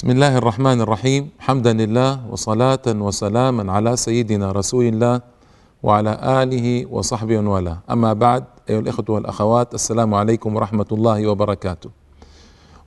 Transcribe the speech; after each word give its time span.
بسم 0.00 0.10
الله 0.10 0.38
الرحمن 0.38 0.80
الرحيم 0.80 1.30
حمدا 1.38 1.72
لله 1.72 2.26
وصلاة 2.32 2.86
وسلاما 2.86 3.72
على 3.72 3.96
سيدنا 3.96 4.52
رسول 4.52 4.84
الله 4.84 5.20
وعلى 5.82 6.12
آله 6.42 6.86
وصحبه 6.88 7.38
والاه 7.38 7.78
أما 7.90 8.12
بعد 8.12 8.44
أيها 8.70 8.80
الإخوة 8.80 9.04
والأخوات 9.08 9.74
السلام 9.74 10.14
عليكم 10.14 10.56
ورحمة 10.56 10.86
الله 10.92 11.26
وبركاته 11.26 11.90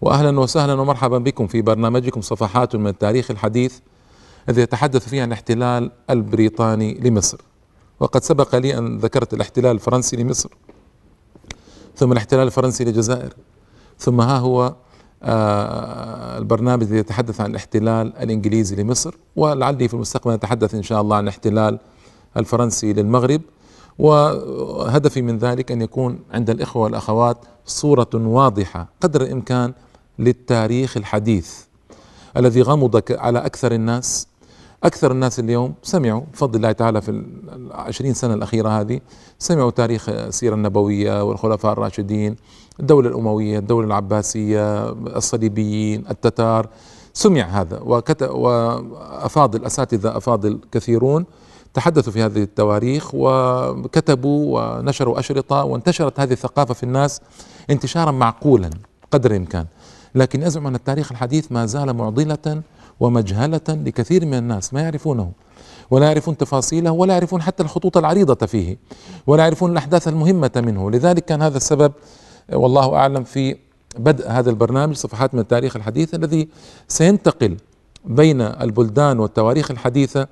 وأهلا 0.01 0.39
وسهلا 0.39 0.73
ومرحبا 0.73 1.17
بكم 1.17 1.47
في 1.47 1.61
برنامجكم 1.61 2.21
صفحات 2.21 2.75
من 2.75 2.87
التاريخ 2.87 3.31
الحديث 3.31 3.79
الذي 4.49 4.61
يتحدث 4.61 5.09
فيه 5.09 5.21
عن 5.21 5.27
الاحتلال 5.27 5.91
البريطاني 6.09 6.93
لمصر. 6.93 7.41
وقد 7.99 8.23
سبق 8.23 8.55
لي 8.55 8.77
أن 8.77 8.97
ذكرت 8.97 9.33
الاحتلال 9.33 9.71
الفرنسي 9.71 10.17
لمصر. 10.17 10.49
ثم 11.95 12.11
الاحتلال 12.11 12.47
الفرنسي 12.47 12.83
للجزائر. 12.83 13.33
ثم 13.99 14.21
ها 14.21 14.37
هو 14.37 14.75
البرنامج 15.23 16.83
الذي 16.83 16.97
يتحدث 16.97 17.41
عن 17.41 17.49
الاحتلال 17.51 18.17
الإنجليزي 18.17 18.75
لمصر 18.75 19.15
ولعلي 19.35 19.87
في 19.87 19.93
المستقبل 19.93 20.33
نتحدث 20.33 20.75
إن 20.75 20.83
شاء 20.83 21.01
الله 21.01 21.15
عن 21.15 21.23
الاحتلال 21.23 21.79
الفرنسي 22.37 22.93
للمغرب. 22.93 23.41
وهدفي 23.99 25.21
من 25.21 25.37
ذلك 25.37 25.71
أن 25.71 25.81
يكون 25.81 26.19
عند 26.31 26.49
الإخوة 26.49 26.83
والأخوات 26.83 27.37
صورة 27.65 28.09
واضحة 28.13 28.87
قدر 29.01 29.21
الإمكان 29.21 29.73
للتاريخ 30.19 30.97
الحديث 30.97 31.53
الذي 32.37 32.61
غمض 32.61 33.01
على 33.11 33.39
أكثر 33.39 33.71
الناس 33.71 34.27
أكثر 34.83 35.11
الناس 35.11 35.39
اليوم 35.39 35.73
سمعوا 35.83 36.21
بفضل 36.33 36.55
الله 36.55 36.71
تعالى 36.71 37.01
في 37.01 37.11
العشرين 37.55 38.13
سنة 38.13 38.33
الأخيرة 38.33 38.69
هذه 38.69 38.99
سمعوا 39.39 39.71
تاريخ 39.71 40.09
السيرة 40.09 40.55
النبوية 40.55 41.23
والخلفاء 41.23 41.73
الراشدين 41.73 42.35
الدولة 42.79 43.09
الأموية 43.09 43.59
الدولة 43.59 43.87
العباسية 43.87 44.89
الصليبيين 44.89 46.03
التتار 46.09 46.67
سمع 47.13 47.41
هذا. 47.43 47.79
وأفاضل 47.79 49.65
أساتذة 49.65 50.17
أفاضل 50.17 50.59
كثيرون 50.71 51.25
تحدثوا 51.73 52.13
في 52.13 52.21
هذه 52.21 52.43
التواريخ 52.43 53.09
وكتبوا 53.13 54.59
ونشروا 54.59 55.19
أشرطة 55.19 55.63
وانتشرت 55.63 56.19
هذه 56.19 56.33
الثقافة 56.33 56.73
في 56.73 56.83
الناس 56.83 57.21
انتشارا 57.69 58.11
معقولا 58.11 58.69
قدر 59.11 59.31
الإمكان. 59.31 59.65
لكن 60.15 60.43
أزعم 60.43 60.67
أن 60.67 60.75
التاريخ 60.75 61.11
الحديث 61.11 61.51
ما 61.51 61.65
زال 61.65 61.93
معضلة 61.93 62.61
ومجهلة 63.03 63.61
لكثير 63.69 64.25
من 64.25 64.33
الناس 64.33 64.73
ما 64.73 64.81
يعرفونه 64.81 65.31
ولا 65.91 66.05
يعرفون 66.05 66.37
تفاصيله 66.37 66.91
ولا 66.91 67.13
يعرفون 67.13 67.41
حتى 67.41 67.63
الخطوط 67.63 67.97
العريضة 67.97 68.45
فيه 68.45 68.77
ولا 69.27 69.43
يعرفون 69.43 69.71
الأحداث 69.71 70.07
المهمة 70.07 70.51
منه. 70.55 70.91
لذلك 70.91 71.25
كان 71.25 71.41
هذا 71.41 71.57
السبب 71.57 71.91
والله 72.53 72.95
أعلم 72.95 73.23
في 73.23 73.55
بدء 73.97 74.29
هذا 74.29 74.49
البرنامج 74.49 74.95
صفحات 74.95 75.33
من 75.33 75.39
التاريخ 75.39 75.75
الحديث 75.75 76.13
الذي 76.13 76.47
سينتقل 76.87 77.57
بين 78.05 78.41
البلدان 78.41 79.19
والتواريخ 79.19 79.71
الحديثة. 79.71 80.27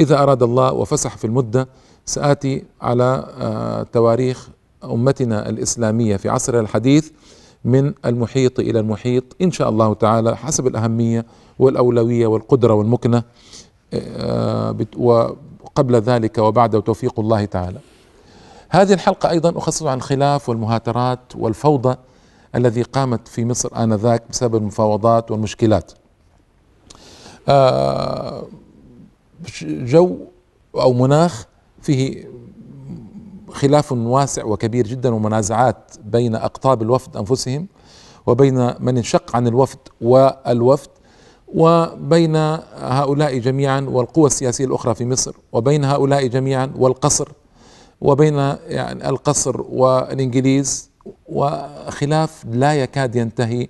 إذا 0.00 0.22
أراد 0.22 0.42
الله 0.42 0.72
وفسح 0.72 1.16
في 1.16 1.26
المدة 1.26 1.68
سآتي 2.06 2.64
على 2.80 3.26
آه، 3.38 3.82
تواريخ 3.82 4.48
أمتنا 4.84 5.48
الإسلامية 5.48 6.16
في 6.16 6.28
عصرها 6.28 6.60
الحديث 6.60 7.10
من 7.64 7.92
المحيط 8.06 8.60
إلى 8.60 8.80
المحيط. 8.80 9.24
إن 9.42 9.50
شاء 9.50 9.68
الله 9.68 9.94
تعالى 9.94 10.36
حسب 10.36 10.66
الأهمية 10.66 11.26
والأولوية 11.58 12.26
والقدرة 12.26 12.74
والمكنة 12.74 13.22
آه، 13.94 14.76
وقبل 14.98 15.96
ذلك 15.96 16.38
وبعد 16.38 16.82
توفيق 16.82 17.20
الله 17.20 17.44
تعالى. 17.44 17.78
هذه 18.68 18.92
الحلقة 18.92 19.30
أيضا 19.30 19.58
أخصص 19.58 19.82
عن 19.82 19.96
الخلاف 19.96 20.48
والمهاترات 20.48 21.36
والفوضى 21.36 21.96
الذي 22.54 22.82
قامت 22.82 23.28
في 23.28 23.44
مصر 23.44 23.68
آنذاك 23.76 24.22
بسبب 24.30 24.56
المفاوضات 24.56 25.30
والمشكلات. 25.30 25.92
آه، 27.48 28.46
جو 29.62 30.16
أو 30.74 30.92
مناخ 30.92 31.46
فيه 31.82 32.28
خلاف 33.50 33.92
واسع 33.92 34.44
وكبير 34.44 34.86
جدا 34.86 35.14
ومنازعات 35.14 35.92
بين 36.04 36.34
أقطاب 36.34 36.82
الوفد 36.82 37.16
أنفسهم 37.16 37.66
وبين 38.26 38.74
من 38.80 38.96
انشق 38.96 39.36
عن 39.36 39.46
الوفد 39.46 39.78
والوفد. 40.00 40.88
وبين 41.54 42.36
هؤلاء 42.76 43.38
جميعا 43.38 43.80
والقوى 43.80 44.26
السياسية 44.26 44.64
الأخرى 44.64 44.94
في 44.94 45.04
مصر 45.04 45.36
وبين 45.52 45.84
هؤلاء 45.84 46.26
جميعا 46.26 46.72
والقصر 46.76 47.28
وبين 48.00 48.34
يعني 48.66 49.08
القصر 49.08 49.60
والإنجليز 49.60 50.90
وخلاف 51.28 52.44
لا 52.50 52.74
يكاد 52.74 53.16
ينتهي 53.16 53.68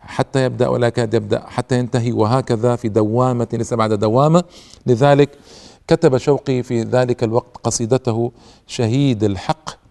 حتى 0.00 0.44
يبدأ 0.44 0.68
ولا 0.68 0.86
يكاد 0.86 1.14
يبدأ 1.14 1.42
حتى 1.46 1.78
ينتهي 1.78 2.12
وهكذا 2.12 2.76
في 2.76 2.88
دوامة 2.88 3.48
ليس 3.52 3.74
بعد 3.74 3.92
دوامة. 3.92 4.44
لذلك 4.86 5.30
كتب 5.88 6.16
شوقي 6.16 6.62
في 6.62 6.82
ذلك 6.82 7.24
الوقت 7.24 7.56
قصيدته 7.62 8.32
شهيد 8.66 9.24
الحق 9.24 9.85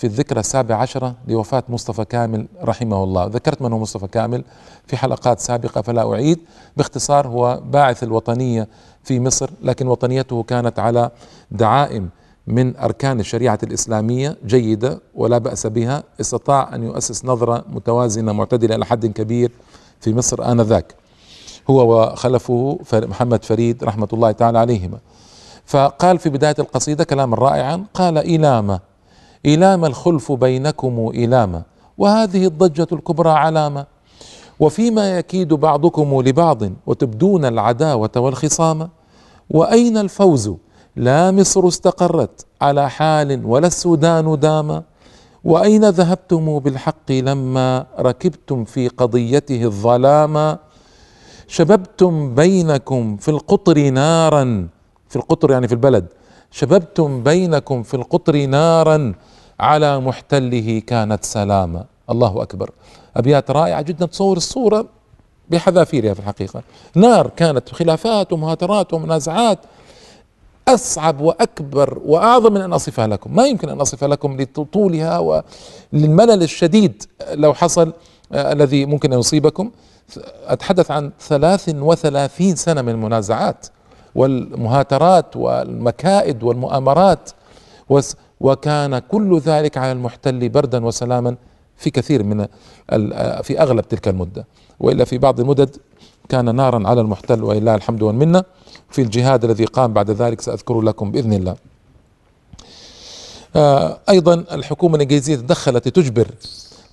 في 0.00 0.06
الذكرى 0.06 0.40
السابعة 0.40 0.76
عشرة 0.76 1.14
لوفاة 1.28 1.62
مصطفى 1.68 2.04
كامل 2.04 2.46
رحمه 2.62 3.04
الله. 3.04 3.26
ذكرت 3.26 3.62
من 3.62 3.72
هو 3.72 3.78
مصطفى 3.78 4.06
كامل؟ 4.06 4.44
في 4.86 4.96
حلقات 4.96 5.40
سابقة 5.40 5.82
فلا 5.82 6.12
أعيد. 6.12 6.38
باختصار 6.76 7.28
هو 7.28 7.60
باعث 7.64 8.02
الوطنية 8.02 8.68
في 9.04 9.20
مصر 9.20 9.50
لكن 9.62 9.88
وطنيته 9.88 10.42
كانت 10.42 10.78
على 10.78 11.10
دعائم 11.50 12.08
من 12.46 12.76
أركان 12.76 13.20
الشريعة 13.20 13.58
الإسلامية 13.62 14.36
جيدة 14.46 15.00
ولا 15.14 15.38
بأس 15.38 15.66
بها. 15.66 16.02
استطاع 16.20 16.74
أن 16.74 16.82
يؤسس 16.82 17.24
نظرة 17.24 17.64
متوازنة 17.68 18.32
معتدلة 18.32 18.74
إلى 18.74 18.86
حد 18.86 19.06
كبير 19.06 19.52
في 20.00 20.14
مصر 20.14 20.52
آنذاك. 20.52 20.94
هو 21.70 22.02
وخلفه 22.02 22.78
محمد 22.92 23.44
فريد 23.44 23.84
رحمة 23.84 24.08
الله 24.12 24.32
تعالى 24.32 24.58
عليهما. 24.58 24.98
فقال 25.66 26.18
في 26.18 26.28
بداية 26.28 26.56
القصيدة 26.58 27.04
كلاما 27.04 27.36
رائعا 27.36 27.84
قال 27.94 28.18
إلام 28.18 28.78
إلام 29.46 29.84
الخلف 29.84 30.32
بينكم 30.32 31.10
إلام. 31.14 31.62
وهذه 31.98 32.46
الضجة 32.46 32.86
الكبرى 32.92 33.30
علامة 33.30 33.86
وفيما 34.60 35.18
يكيد 35.18 35.54
بعضكم 35.54 36.22
لبعض 36.22 36.62
وتبدون 36.86 37.44
العداوة 37.44 38.10
والخصام. 38.16 38.88
وأين 39.50 39.98
الفوز؟ 39.98 40.52
لا 40.96 41.30
مصر 41.30 41.68
استقرت 41.68 42.46
على 42.60 42.90
حال 42.90 43.46
ولا 43.46 43.66
السودان 43.66 44.40
دام. 44.40 44.82
وأين 45.44 45.88
ذهبتم 45.88 46.58
بالحق 46.58 47.12
لما 47.12 47.86
ركبتم 47.98 48.64
في 48.64 48.88
قضيته 48.88 49.64
الظلام؟ 49.64 50.58
شببتم 51.48 52.34
بينكم 52.34 53.16
في 53.16 53.30
القطر 53.30 53.90
نارا. 53.90 54.68
في 55.08 55.16
القطر 55.16 55.50
يعني 55.50 55.68
في 55.68 55.74
البلد. 55.74 56.06
شببتم 56.50 57.22
بينكم 57.22 57.82
في 57.82 57.94
القطر 57.94 58.46
نارا. 58.46 59.14
على 59.60 60.00
محتله 60.00 60.82
كانت 60.86 61.24
سلامة 61.24 61.84
الله 62.10 62.42
أكبر. 62.42 62.70
أبيات 63.16 63.50
رائعة 63.50 63.82
جدا 63.82 64.06
تصور 64.06 64.36
الصورة 64.36 64.86
بحذافيرها 65.50 66.14
في 66.14 66.20
الحقيقة. 66.20 66.62
نار 66.94 67.30
كانت 67.36 67.68
خلافات 67.68 68.32
ومهاترات 68.32 68.92
ومنازعات 68.92 69.58
أصعب 70.68 71.20
وأكبر 71.20 72.00
وأعظم 72.04 72.52
من 72.52 72.60
أن 72.60 72.72
أصفها 72.72 73.06
لكم. 73.06 73.36
ما 73.36 73.46
يمكن 73.46 73.68
أن 73.68 73.80
أصفها 73.80 74.08
لكم 74.08 74.40
لطولها 74.40 75.18
وللملل 75.18 76.42
الشديد. 76.42 77.02
لو 77.32 77.54
حصل 77.54 77.92
آه 78.32 78.52
الذي 78.52 78.86
ممكن 78.86 79.12
أن 79.12 79.18
يصيبكم. 79.18 79.70
أتحدث 80.46 80.90
عن 80.90 81.10
ثلاث 81.20 81.68
وثلاثين 81.74 82.56
سنة 82.56 82.82
من 82.82 82.88
المنازعات 82.88 83.66
والمهاترات 84.14 85.36
والمكائد 85.36 86.42
والمؤامرات. 86.42 87.30
وكان 88.40 88.98
كل 88.98 89.38
ذلك 89.38 89.78
على 89.78 89.92
المحتل 89.92 90.48
بردا 90.48 90.84
وسلاما 90.84 91.36
في 91.76 91.90
كثير 91.90 92.22
من 92.22 92.46
في 93.42 93.60
أغلب 93.60 93.88
تلك 93.88 94.08
المدة 94.08 94.46
وإلا 94.80 95.04
في 95.04 95.18
بعض 95.18 95.40
المدد 95.40 95.76
كان 96.28 96.54
نارا 96.54 96.88
على 96.88 97.00
المحتل 97.00 97.44
ولله 97.44 97.74
الحمد 97.74 98.02
والمنة 98.02 98.44
في 98.90 99.02
الجهاد 99.02 99.44
الذي 99.44 99.64
قام 99.64 99.92
بعد 99.92 100.10
ذلك 100.10 100.40
سأذكر 100.40 100.80
لكم 100.80 101.10
بإذن 101.10 101.32
الله. 101.32 101.56
آه، 103.56 103.98
أيضا 104.08 104.34
الحكومة 104.34 104.96
الإنجليزية 104.96 105.36
تدخلت 105.36 105.88
لتجبر 105.88 106.26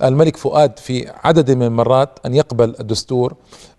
الملك 0.03 0.37
فؤاد 0.37 0.79
في 0.79 1.11
عدد 1.23 1.51
من 1.51 1.63
المرات 1.63 2.09
أن 2.25 2.35
يقبل 2.35 2.75
الدستور 2.79 3.33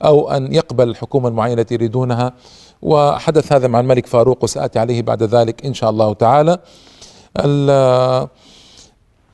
أو 0.04 0.30
أن 0.30 0.54
يقبل 0.54 0.88
الحكومة 0.88 1.28
المعينة 1.28 1.60
التي 1.60 1.74
يريدونها 1.74 2.32
وحدث 2.82 3.52
هذا 3.52 3.68
مع 3.68 3.80
الملك 3.80 4.06
فاروق 4.06 4.44
وسآتي 4.44 4.78
عليه 4.78 5.02
بعد 5.02 5.22
ذلك 5.22 5.66
إن 5.66 5.74
شاء 5.74 5.90
الله 5.90 6.14
تعالى. 6.14 6.58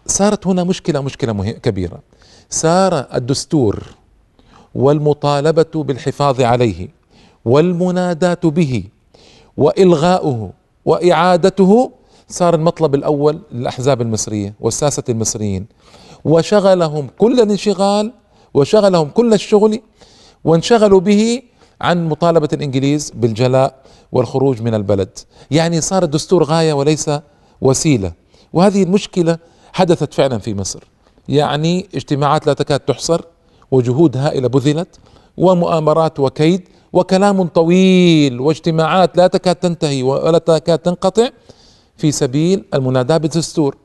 صارت 0.07 0.47
هنا 0.47 0.65
مشكلة 0.65 1.01
مشكلة 1.01 1.51
كبيرة. 1.51 1.99
صار 2.51 3.07
الدستور 3.15 3.83
والمطالبة 4.75 5.67
بالحفاظ 5.75 6.41
عليه 6.41 6.89
والمناداة 7.45 8.41
به 8.45 8.85
وإلغاؤه 9.57 10.51
وإعادته 10.85 11.91
صار 12.29 12.55
المطلب 12.55 12.95
الأول 12.95 13.41
للأحزاب 13.53 14.03
المصرية 14.03 14.55
والساسة 14.61 15.03
المصريين. 15.09 15.67
وشغلهم 16.25 17.09
كل 17.19 17.41
الانشغال 17.41 18.13
وشغلهم 18.55 19.09
كل 19.09 19.35
الشغل 19.35 19.81
وانشغلوا 20.45 21.01
به 21.01 21.43
عن 21.81 22.09
مطالبة 22.09 22.49
الإنجليز 22.53 23.11
بالجلاء 23.11 23.75
والخروج 24.13 24.63
من 24.63 24.75
البلد. 24.75 25.19
يعني 25.51 25.81
صار 25.81 26.03
الدستور 26.03 26.45
غاية 26.45 26.73
وليس 26.73 27.11
وسيلة. 27.61 28.13
وهذه 28.53 28.83
المشكلة 28.83 29.39
حدثت 29.73 30.15
فعلا 30.15 30.39
في 30.39 30.55
مصر. 30.55 30.85
يعني 31.29 31.89
اجتماعات 31.95 32.47
لا 32.47 32.53
تكاد 32.53 32.81
تحصر 32.81 33.21
وجهود 33.71 34.17
هائلة 34.17 34.49
بذلت 34.49 34.89
ومؤامرات 35.37 36.21
وكيد 36.21 36.69
وكلام 36.93 37.43
طويل 37.47 38.41
واجتماعات 38.41 39.17
لا 39.17 39.27
تكاد 39.27 39.57
تنتهي 39.57 40.03
ولا 40.03 40.39
تكاد 40.39 40.79
تنقطع 40.79 41.29
في 41.97 42.13
سبيل 42.13 42.65
المناداة 42.75 43.17
بالدستور 43.17 43.77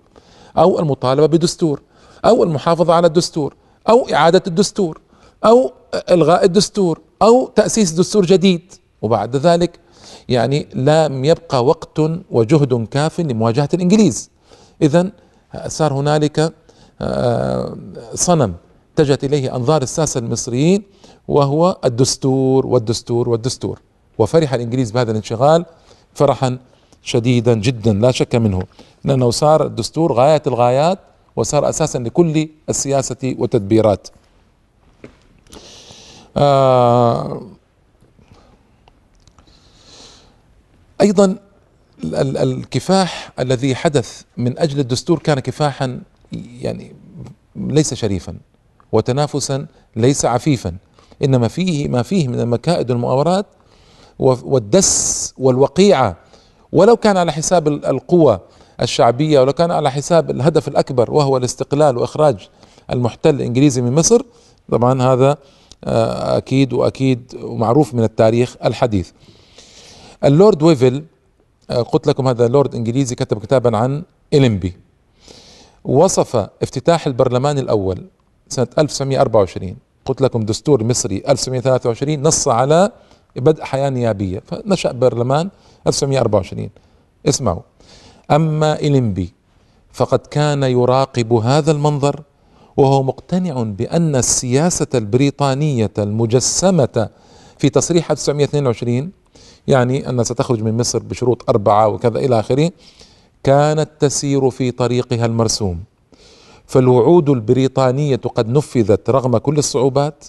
أو 0.58 0.80
المطالبة 0.80 1.26
بدستور 1.26 1.82
أو 2.26 2.44
المحافظة 2.44 2.94
على 2.94 3.08
الدستور 3.08 3.56
أو 3.90 4.08
إعادة 4.14 4.44
الدستور 4.48 5.02
أو 5.46 5.72
إلغاء 6.12 6.46
الدستور 6.46 7.00
أو 7.22 7.48
تأسيس 7.56 7.92
دستور 7.92 8.26
جديد. 8.26 8.74
وبعد 9.02 9.36
ذلك 9.36 9.80
يعني 10.30 10.68
لم 10.74 11.26
يبقى 11.26 11.66
وقت 11.66 12.00
وجهد 12.32 12.88
كاف 12.88 13.20
لمواجهة 13.20 13.70
الإنجليز. 13.74 14.30
إذا 14.82 15.12
صار 15.68 15.94
هنالك 15.94 16.54
آه، 17.02 17.78
صنم 18.14 18.54
اتجهت 18.94 19.24
إليه 19.24 19.56
أنظار 19.56 19.82
الساسة 19.82 20.20
المصريين 20.20 20.84
وهو 21.28 21.78
الدستور 21.86 22.66
والدستور 22.68 23.30
والدستور. 23.30 23.80
وفرح 24.18 24.54
الإنجليز 24.54 24.92
بهذا 24.92 25.12
الانشغال 25.12 25.66
فرحا 26.14 26.58
شديدا 27.04 27.54
جدا 27.54 27.94
لا 27.94 28.12
شك 28.12 28.36
منه 28.36 28.64
لأنه 29.04 29.30
صار 29.32 29.66
الدستور 29.66 30.14
غاية 30.14 30.42
الغايات 30.48 31.00
وصار 31.36 31.70
أساسا 31.70 31.98
لكل 31.98 32.50
السياسة 32.70 33.36
والتدبيرات. 33.40 34.08
آه 36.38 37.42
أيضا 41.02 41.36
الكفاح 42.04 43.32
الذي 43.40 43.76
حدث 43.76 44.22
من 44.38 44.60
أجل 44.60 44.80
الدستور 44.80 45.20
كان 45.20 45.40
كفاحا 45.40 46.02
يعني 46.62 46.96
ليس 47.56 47.94
شريفا 47.94 48.36
وتنافسا 48.92 49.66
ليس 49.96 50.26
عفيفا 50.26 50.76
إنما 51.24 51.48
فيه 51.48 51.88
ما 51.88 52.04
فيه 52.04 52.28
من 52.28 52.40
المكائد 52.40 52.92
والمؤامرات 52.92 53.46
والدس 54.20 55.34
والوقيعة. 55.38 56.18
ولو 56.72 56.98
كان 56.98 57.18
على 57.18 57.32
حساب 57.32 57.68
القوى 57.68 58.40
الشعبية 58.82 59.40
ولو 59.40 59.54
كان 59.54 59.72
على 59.72 59.92
حساب 59.92 60.32
الهدف 60.32 60.68
الأكبر 60.68 61.12
وهو 61.14 61.38
الاستقلال 61.38 61.98
وإخراج 61.98 62.50
المحتل 62.92 63.36
الإنجليزي 63.36 63.82
من 63.82 63.92
مصر 63.92 64.22
طبعا 64.72 65.02
هذا 65.02 65.38
آه، 65.84 66.38
أكيد 66.38 66.74
وأكيد 66.74 67.36
ومعروف 67.44 67.94
من 67.94 68.04
التاريخ 68.04 68.56
الحديث. 68.66 69.12
اللورد 70.24 70.64
ويفل 70.64 71.04
آه، 71.70 71.82
قلت 71.82 72.08
لكم 72.08 72.28
هذا 72.28 72.48
لورد 72.48 72.76
إنجليزي 72.76 73.16
كتب 73.16 73.40
كتابا 73.40 73.78
عن 73.78 74.04
إلمبي 74.34 74.74
وصف 75.84 76.36
افتتاح 76.36 77.08
البرلمان 77.08 77.58
الأول 77.58 78.06
سنة 78.50 78.68
1924 78.78 79.76
قلت 80.06 80.22
لكم 80.22 80.46
دستور 80.46 80.84
مصري 80.84 81.24
1923 81.28 82.22
نص 82.22 82.48
على 82.48 82.92
بدء 83.36 83.64
حياة 83.64 83.90
نيابية 83.90 84.44
فنشأ 84.46 84.92
برلمان 84.92 85.50
1924 85.88 86.70
اسمعوا. 87.28 87.62
أما 88.32 88.80
إلمبي 88.80 89.34
فقد 89.92 90.20
كان 90.20 90.64
يراقب 90.64 91.34
هذا 91.34 91.72
المنظر 91.72 92.24
وهو 92.78 93.04
مقتنع 93.04 93.64
بأن 93.64 94.16
السياسة 94.16 94.88
البريطانية 94.96 95.92
المجسمة 95.98 97.10
في 97.58 97.70
تصريح 97.70 98.12
1922 98.12 99.12
يعني 99.68 100.10
أنها 100.10 100.24
ستخرج 100.24 100.64
من 100.64 100.78
مصر 100.78 101.00
بشروط 101.00 101.50
أربعة 101.50 101.88
وكذا 101.88 102.20
إلى 102.20 102.40
آخره 102.40 102.72
كانت 103.44 103.90
تسير 104.00 104.50
في 104.50 104.72
طريقها 104.72 105.26
المرسوم. 105.26 105.80
فالوعود 106.68 107.30
البريطانية 107.30 108.16
قد 108.16 108.50
نفذت 108.50 109.10
رغم 109.10 109.38
كل 109.38 109.58
الصعوبات 109.58 110.26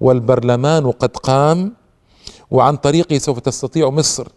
والبرلمان 0.00 0.90
قد 0.90 1.16
قام 1.16 1.72
وعن 2.50 2.76
طريقه 2.76 3.18
سوف 3.18 3.38
تستطيع 3.38 3.90
مصر 3.90 4.28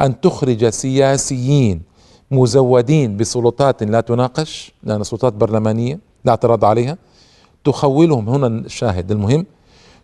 أن 0.00 0.20
تخرج 0.20 0.68
سياسيين 0.68 1.82
مزودين 2.30 3.16
بسلطات 3.16 3.82
لا 3.82 4.00
تناقش 4.00 4.72
لأنها 4.82 5.04
سلطات 5.04 5.32
برلمانية 5.32 6.00
لا 6.24 6.30
اعتراض 6.30 6.64
عليها. 6.64 6.98
تخولهم 7.64 8.28
هنا 8.28 8.46
الشاهد 8.46 9.10
المهم 9.10 9.46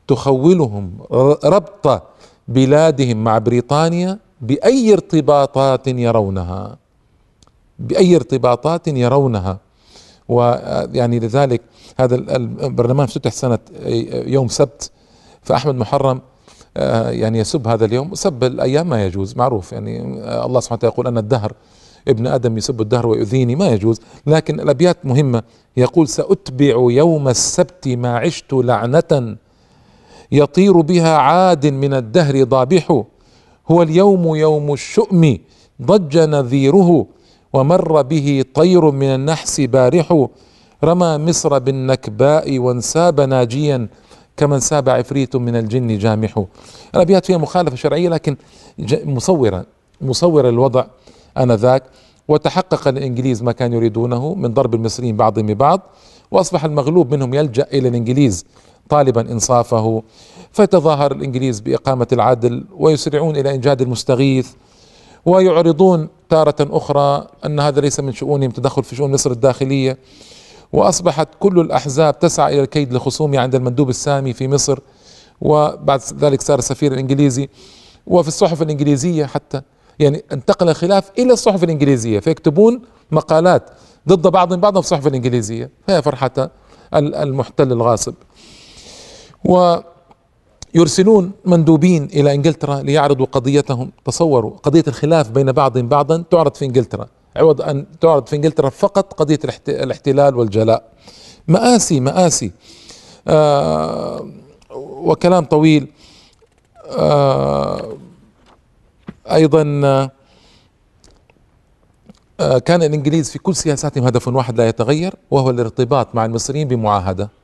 تخولهم 0.09 0.99
ربط 1.45 2.03
بلادهم 2.49 3.25
مع 3.25 3.39
بريطانيا 3.39 4.19
بأي 4.41 4.93
ارتباطات 4.93 5.89
يرونها. 5.89 6.77
بأي 7.79 8.17
ارتباطات 8.17 8.89
يرونها. 8.89 9.59
ويعني 10.29 11.19
لذلك 11.19 11.61
هذا 11.99 12.15
البرلمان 12.15 13.05
افتتح 13.05 13.33
سنة 13.33 13.59
يوم 14.27 14.49
سبت 14.49 14.91
فأحمد 15.43 15.75
محرم 15.75 16.21
آه، 16.77 17.11
يعني 17.11 17.39
يسب 17.39 17.69
هذا 17.69 17.85
اليوم. 17.85 18.15
سب 18.15 18.45
الأيام 18.45 18.89
ما 18.89 19.07
يجوز 19.07 19.37
معروف. 19.37 19.73
يعني 19.73 20.23
آه، 20.23 20.47
الله 20.47 20.61
سبحانه 20.61 20.79
وتعالى 20.79 20.93
يقول 20.95 21.07
أن 21.07 21.19
الدهر 21.19 21.53
ابن 22.09 22.27
آدم 22.27 22.59
يسب 22.59 22.81
الدهر 22.81 23.07
ويؤذيني 23.07 23.57
ما 23.57 23.69
يجوز. 23.69 24.01
لكن 24.27 24.61
الأبيات 24.61 25.07
مهمة. 25.07 25.43
يقول 25.77 26.09
سأتبع 26.09 26.75
يوم 26.91 27.29
السبت 27.29 27.89
ما 27.89 28.17
عشت 28.17 28.53
لعنة 28.53 29.37
يطير 30.33 30.81
بها 30.81 31.17
عاد 31.17 31.67
من 31.67 31.95
الدهر 31.95 32.45
ضابح. 32.45 33.03
هو 33.71 33.83
اليوم 33.83 34.37
يوم 34.37 34.73
الشؤم 34.73 35.39
ضج 35.83 36.19
نذيره 36.19 37.07
ومر 37.53 38.03
به 38.03 38.45
طير 38.55 38.91
من 38.91 39.07
النحس 39.07 39.61
بارح. 39.61 40.27
رمى 40.85 41.19
مصر 41.19 41.59
بالنكباء 41.59 42.59
وانساب 42.59 43.21
ناجيا 43.21 43.89
كمن 44.37 44.61
ساب 44.61 44.89
عفريت 44.89 45.37
من 45.37 45.57
الجن 45.57 45.99
جامح. 45.99 46.45
الأبيات 46.95 47.27
فيها 47.27 47.39
مخالفة 47.39 47.77
شرعية 47.77 48.09
لكن 48.09 48.37
مصوره 49.05 49.67
مصوره 50.01 50.49
الوضع 50.49 50.85
آنذاك. 51.39 51.83
وتحقق 52.29 52.89
الإنجليز 52.89 53.43
ما 53.43 53.53
كانوا 53.53 53.77
يريدونه 53.77 54.35
من 54.35 54.55
ضرب 54.55 54.75
المصريين 54.75 55.17
بعضهم 55.17 55.47
ببعض 55.47 55.81
وأصبح 56.31 56.65
المغلوب 56.65 57.15
منهم 57.15 57.35
يلجأ 57.35 57.67
إلى 57.73 57.89
الإنجليز. 57.89 58.45
طالبا 58.93 59.21
إنصافه 59.33 60.03
فيتظاهر 60.53 61.13
الإنجليز 61.13 61.61
بإقامة 61.61 62.07
العدل 62.13 62.65
ويسرعون 62.79 63.37
إلى 63.37 63.55
إنجاد 63.55 63.83
المستغيث 63.83 64.49
ويعرضون 65.27 66.09
تارة 66.29 66.55
أخرى 66.61 67.27
أن 67.47 67.61
هذا 67.61 67.81
ليس 67.81 68.01
من 68.01 68.13
شؤونهم 68.13 68.51
تدخل 68.51 68.85
في 68.85 68.97
شؤون 68.97 69.13
مصر 69.13 69.31
الداخلية. 69.31 69.99
وأصبحت 70.73 71.29
كل 71.41 71.61
الأحزاب 71.61 72.19
تسعى 72.19 72.55
إلى 72.55 72.63
الكيد 72.63 72.93
لخصومها 72.93 73.41
عند 73.41 73.55
المندوب 73.55 73.89
السامي 73.89 74.33
في 74.33 74.49
مصر 74.49 74.79
وبعد 75.41 76.01
ذلك 76.19 76.43
صار 76.43 76.59
السفير 76.59 76.93
الإنجليزي. 76.93 77.49
وفي 78.07 78.29
الصحف 78.29 78.63
الإنجليزية 78.63 79.27
حتى 79.27 79.63
يعني 79.99 80.25
انتقل 80.33 80.69
الخلاف 80.69 81.11
إلى 81.19 81.33
الصحف 81.33 81.65
الإنجليزية 81.65 82.19
فيكتبون 82.21 82.83
مقالات 83.11 83.71
ضد 84.09 84.27
بعضهم 84.27 84.61
بعضا 84.61 84.81
في 84.81 84.87
الصحف 84.87 85.07
الإنجليزية. 85.07 85.71
فهي 85.87 86.03
فرحة 86.03 86.51
المحتل 86.95 87.73
الغاصب. 87.73 88.15
و 89.45 89.77
يرسلون 90.75 91.33
مندوبين 91.45 92.05
إلى 92.05 92.35
إنجلترا 92.35 92.83
ليعرضوا 92.83 93.27
قضيتهم 93.27 93.93
تصوروا 94.05 94.51
قضية 94.63 94.85
الخلاف 94.89 95.31
بين 95.31 95.53
بعضهم 95.53 95.89
بعضا 95.89 96.25
تعرض 96.31 96.55
في 96.55 96.65
إنجلترا. 96.65 97.07
عوض 97.37 97.61
أن 97.63 97.87
تعرض 98.01 98.27
في 98.27 98.37
إنجلترا 98.37 98.69
فقط 98.69 99.13
قضية 99.13 99.39
الاحتلال 99.69 100.37
والجلاء. 100.37 100.93
مآسي 101.49 102.01
مآسي. 102.01 102.53
آه 103.29 104.29
وكلام 104.75 105.45
طويل. 105.45 105.89
آه 106.87 107.97
أيضا 109.33 109.81
آه 112.41 112.59
كان 112.59 112.83
الإنجليز 112.83 113.31
في 113.31 113.39
كل 113.39 113.57
سياساتهم 113.57 114.05
هدف 114.05 114.29
واحد 114.29 114.59
لا 114.59 114.69
يتغير 114.69 115.15
وهو 115.31 115.51
الارتباط 115.51 116.15
مع 116.15 116.25
المصريين 116.25 116.69
بمعاهدة. 116.69 117.42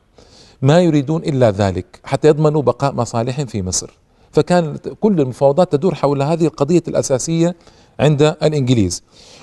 ما 0.63 0.81
يريدون 0.81 1.23
إلا 1.23 1.51
ذلك 1.51 2.01
حتى 2.05 2.29
يضمنوا 2.29 2.63
بقاء 2.63 2.93
مصالحهم 2.93 3.47
في 3.47 3.63
مصر. 3.63 3.99
فكان 4.33 4.77
كل 5.01 5.21
المفاوضات 5.21 5.73
تدور 5.73 5.95
حول 5.95 6.23
هذه 6.23 6.47
القضية 6.47 6.83
الأساسية 6.89 7.57
عند 8.01 8.23
الإنجليز. 8.23 9.03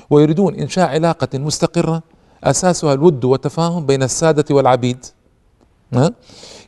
ويريدون 0.10 0.56
إنشاء 0.56 0.88
علاقة 0.90 1.40
مستقرة 1.40 2.04
أساسها 2.44 2.94
الود 2.94 3.26
والتفاهم 3.26 3.86
بين 3.86 4.04
السادة 4.04 4.56
والعبيد. 4.56 5.06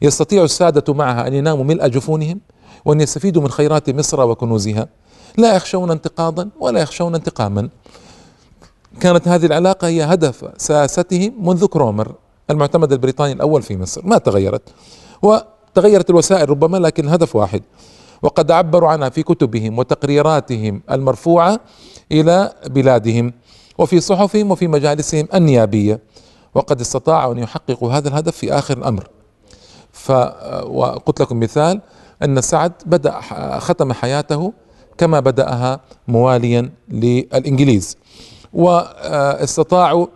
يستطيع 0.02 0.44
السادة 0.44 0.94
معها 0.94 1.28
أن 1.28 1.34
يناموا 1.34 1.64
ملء 1.64 1.88
جفونهم 1.88 2.40
وأن 2.86 3.02
يستفيدوا 3.02 3.42
من 3.42 3.50
خيرات 3.50 3.90
مصر 3.90 4.22
وكنوزها. 4.22 4.88
لا 5.38 5.56
يخشون 5.56 5.92
انتقاضا 5.92 6.50
ولا 6.60 6.80
يخشون 6.80 7.16
انتقاما. 7.16 7.70
كانت 9.00 9.28
هذه 9.28 9.46
العلاقة 9.46 9.88
هي 9.88 10.04
هدف 10.04 10.50
سياستهم 10.58 11.34
منذ 11.48 11.66
كرومر. 11.66 12.16
المعتمد 12.50 12.92
البريطاني 12.92 13.34
الأول 13.34 13.62
في 13.62 13.78
مصر 13.78 14.06
ما 14.06 14.18
تغيرت. 14.18 14.62
وتغيرت 15.22 16.10
الوسائل 16.10 16.50
ربما 16.50 16.78
لكن 16.78 17.06
الهدف 17.06 17.36
واحد. 17.36 17.64
وقد 18.22 18.52
عبروا 18.52 18.90
عنها 18.90 19.10
في 19.10 19.24
كتبهم 19.24 19.80
وتقريراتهم 19.80 20.82
المرفوعة 20.92 21.60
إلى 22.12 22.54
بلادهم 22.66 23.34
وفي 23.78 24.00
صحفهم 24.00 24.52
وفي 24.52 24.68
مجالسهم 24.68 25.28
النيابية. 25.34 26.00
وقد 26.56 26.82
استطاعوا 26.82 27.34
أن 27.34 27.40
يحققوا 27.40 27.92
هذا 27.92 28.08
الهدف 28.10 28.38
في 28.38 28.54
آخر 28.54 28.78
الأمر. 28.78 29.08
ف 29.92 30.12
وقلت 30.66 31.22
لكم 31.22 31.40
مثال 31.40 31.82
أن 32.24 32.42
سعد 32.42 32.72
بدأ 32.86 33.22
ختم 33.60 33.94
حياته 33.94 34.54
كما 34.98 35.20
بدأها 35.20 35.80
مواليا 36.08 36.70
للإنجليز. 36.90 37.98
واستطاعوا 38.54 40.08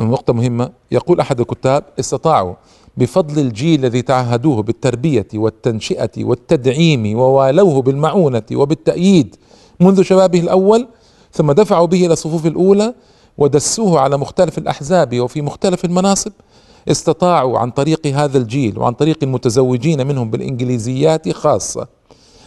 نقطة 0.00 0.32
مهمة. 0.32 0.70
يقول 0.90 1.20
أحد 1.20 1.40
الكتاب 1.40 1.84
استطاعوا 2.00 2.54
بفضل 2.96 3.38
الجيل 3.38 3.80
الذي 3.84 4.02
تعهدوه 4.02 4.62
بالتربية 4.62 5.26
والتنشئة 5.34 6.10
والتدعيم 6.24 7.18
ووالوه 7.18 7.82
بالمعونة 7.82 8.42
وبالتأييد 8.52 9.36
منذ 9.80 10.02
شبابه 10.02 10.40
الأول 10.40 10.88
ثم 11.32 11.52
دفعوا 11.52 11.86
به 11.86 12.06
إلى 12.06 12.12
الصفوف 12.12 12.46
الأولى 12.46 12.94
ودسوه 13.38 14.00
على 14.00 14.16
مختلف 14.16 14.58
الأحزاب 14.58 15.20
وفي 15.20 15.42
مختلف 15.42 15.84
المناصب. 15.84 16.32
استطاعوا 16.88 17.58
عن 17.58 17.70
طريق 17.70 18.06
هذا 18.06 18.38
الجيل 18.38 18.78
وعن 18.78 18.92
طريق 18.92 19.18
المتزوجين 19.22 20.06
منهم 20.06 20.30
بالإنجليزيات 20.30 21.28
خاصة 21.32 21.88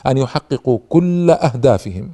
أن 0.08 0.18
يحققوا 0.18 0.80
كل 0.90 1.32
أهدافهم 1.32 2.12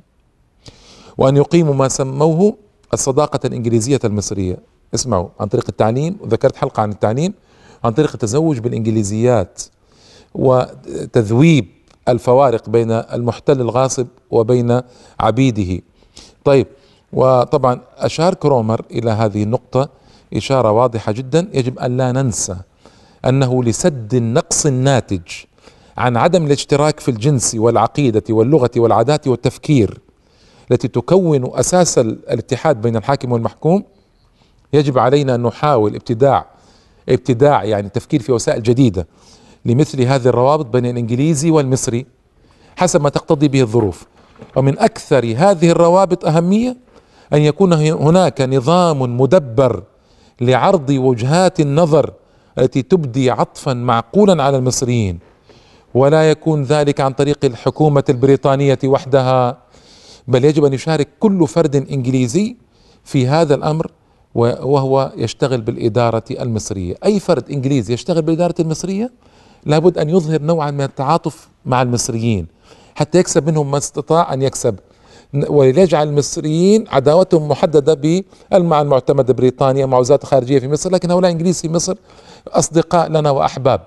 وأن 1.17 1.37
يقيموا 1.37 1.73
ما 1.73 1.87
سموه 1.87 2.55
الصداقة 2.93 3.39
الإنجليزية 3.45 3.99
المصرية. 4.03 4.57
اسمعوا 4.95 5.27
عن 5.39 5.47
طريق 5.47 5.65
التعليم 5.69 6.17
وذكرت 6.21 6.55
حلقة 6.55 6.81
عن 6.81 6.91
التعليم 6.91 7.33
عن 7.83 7.91
طريق 7.91 8.11
التزوج 8.13 8.59
بالإنجليزيات 8.59 9.61
وتذويب 10.35 11.67
الفوارق 12.07 12.69
بين 12.69 12.91
المحتل 12.91 13.61
الغاصب 13.61 14.07
وبين 14.31 14.81
عبيده. 15.19 15.81
طيب 16.43 16.67
وطبعا 17.13 17.81
أشار 17.97 18.33
كرومر 18.33 18.81
إلى 18.91 19.11
هذه 19.11 19.43
النقطة 19.43 19.89
إشارة 20.33 20.71
واضحة 20.71 21.11
جدا 21.11 21.47
يجب 21.53 21.79
أن 21.79 21.97
لا 21.97 22.11
ننسى 22.11 22.55
أنه 23.25 23.63
لسد 23.63 24.13
النقص 24.13 24.65
الناتج 24.65 25.21
عن 25.97 26.17
عدم 26.17 26.45
الاشتراك 26.45 26.99
في 26.99 27.11
الجنس 27.11 27.55
والعقيدة 27.55 28.23
واللغة 28.29 28.71
والعادات 28.77 29.27
والتفكير 29.27 29.99
التي 30.71 30.87
تكون 30.87 31.59
أساس 31.59 31.97
الاتحاد 31.97 32.81
بين 32.81 32.95
الحاكم 32.95 33.31
والمحكوم 33.31 33.83
يجب 34.73 34.99
علينا 34.99 35.35
أن 35.35 35.43
نحاول 35.43 35.95
ابتداع 35.95 36.45
ابتداع 37.09 37.63
يعني 37.63 37.89
تفكير 37.89 38.21
في 38.21 38.31
وسائل 38.31 38.63
جديدة 38.63 39.07
لمثل 39.65 40.01
هذه 40.01 40.25
الروابط 40.27 40.65
بين 40.65 40.85
الإنجليزي 40.85 41.51
والمصري 41.51 42.05
حسب 42.75 43.01
ما 43.01 43.09
تقتضي 43.09 43.47
به 43.47 43.61
الظروف. 43.61 44.05
ومن 44.55 44.79
أكثر 44.79 45.33
هذه 45.37 45.69
الروابط 45.71 46.25
أهمية 46.25 46.77
أن 47.33 47.41
يكون 47.41 47.73
هناك 47.73 48.41
نظام 48.41 49.21
مدبر 49.21 49.83
لعرض 50.41 50.89
وجهات 50.89 51.59
النظر 51.59 52.13
التي 52.57 52.81
تبدي 52.81 53.31
عطفا 53.31 53.73
معقولا 53.73 54.43
على 54.43 54.57
المصريين. 54.57 55.19
ولا 55.93 56.31
يكون 56.31 56.63
ذلك 56.63 57.01
عن 57.01 57.13
طريق 57.13 57.45
الحكومة 57.45 58.03
البريطانية 58.09 58.79
وحدها 58.85 59.57
بل 60.27 60.45
يجب 60.45 60.65
أن 60.65 60.73
يشارك 60.73 61.07
كل 61.19 61.47
فرد 61.47 61.75
إنجليزي 61.75 62.55
في 63.03 63.27
هذا 63.27 63.55
الأمر 63.55 63.91
وهو 64.35 65.11
يشتغل 65.17 65.61
بالإدارة 65.61 66.23
المصرية. 66.31 66.95
أي 67.05 67.19
فرد 67.19 67.51
إنجليزي 67.51 67.93
يشتغل 67.93 68.21
بالإدارة 68.21 68.55
المصرية 68.59 69.11
لابد 69.65 69.97
أن 69.97 70.09
يظهر 70.09 70.41
نوعا 70.41 70.71
من 70.71 70.81
التعاطف 70.81 71.49
مع 71.65 71.81
المصريين. 71.81 72.47
حتى 72.95 73.17
يكسب 73.17 73.49
منهم 73.49 73.71
ما 73.71 73.77
استطاع 73.77 74.33
أن 74.33 74.41
يكسب. 74.41 74.75
وليجعل 75.33 76.07
المصريين 76.07 76.85
عداوتهم 76.87 77.47
محددة 77.47 78.23
مع 78.53 78.81
المعتمدة 78.81 79.33
بريطانيا 79.33 79.85
مع 79.85 79.97
وزارة 79.97 80.21
الخارجية 80.23 80.59
في 80.59 80.67
مصر 80.67 80.91
لكن 80.91 81.11
هؤلاء 81.11 81.31
إنجليز 81.31 81.61
في 81.61 81.69
مصر 81.69 81.95
أصدقاء 82.47 83.09
لنا 83.09 83.31
وأحباب. 83.31 83.81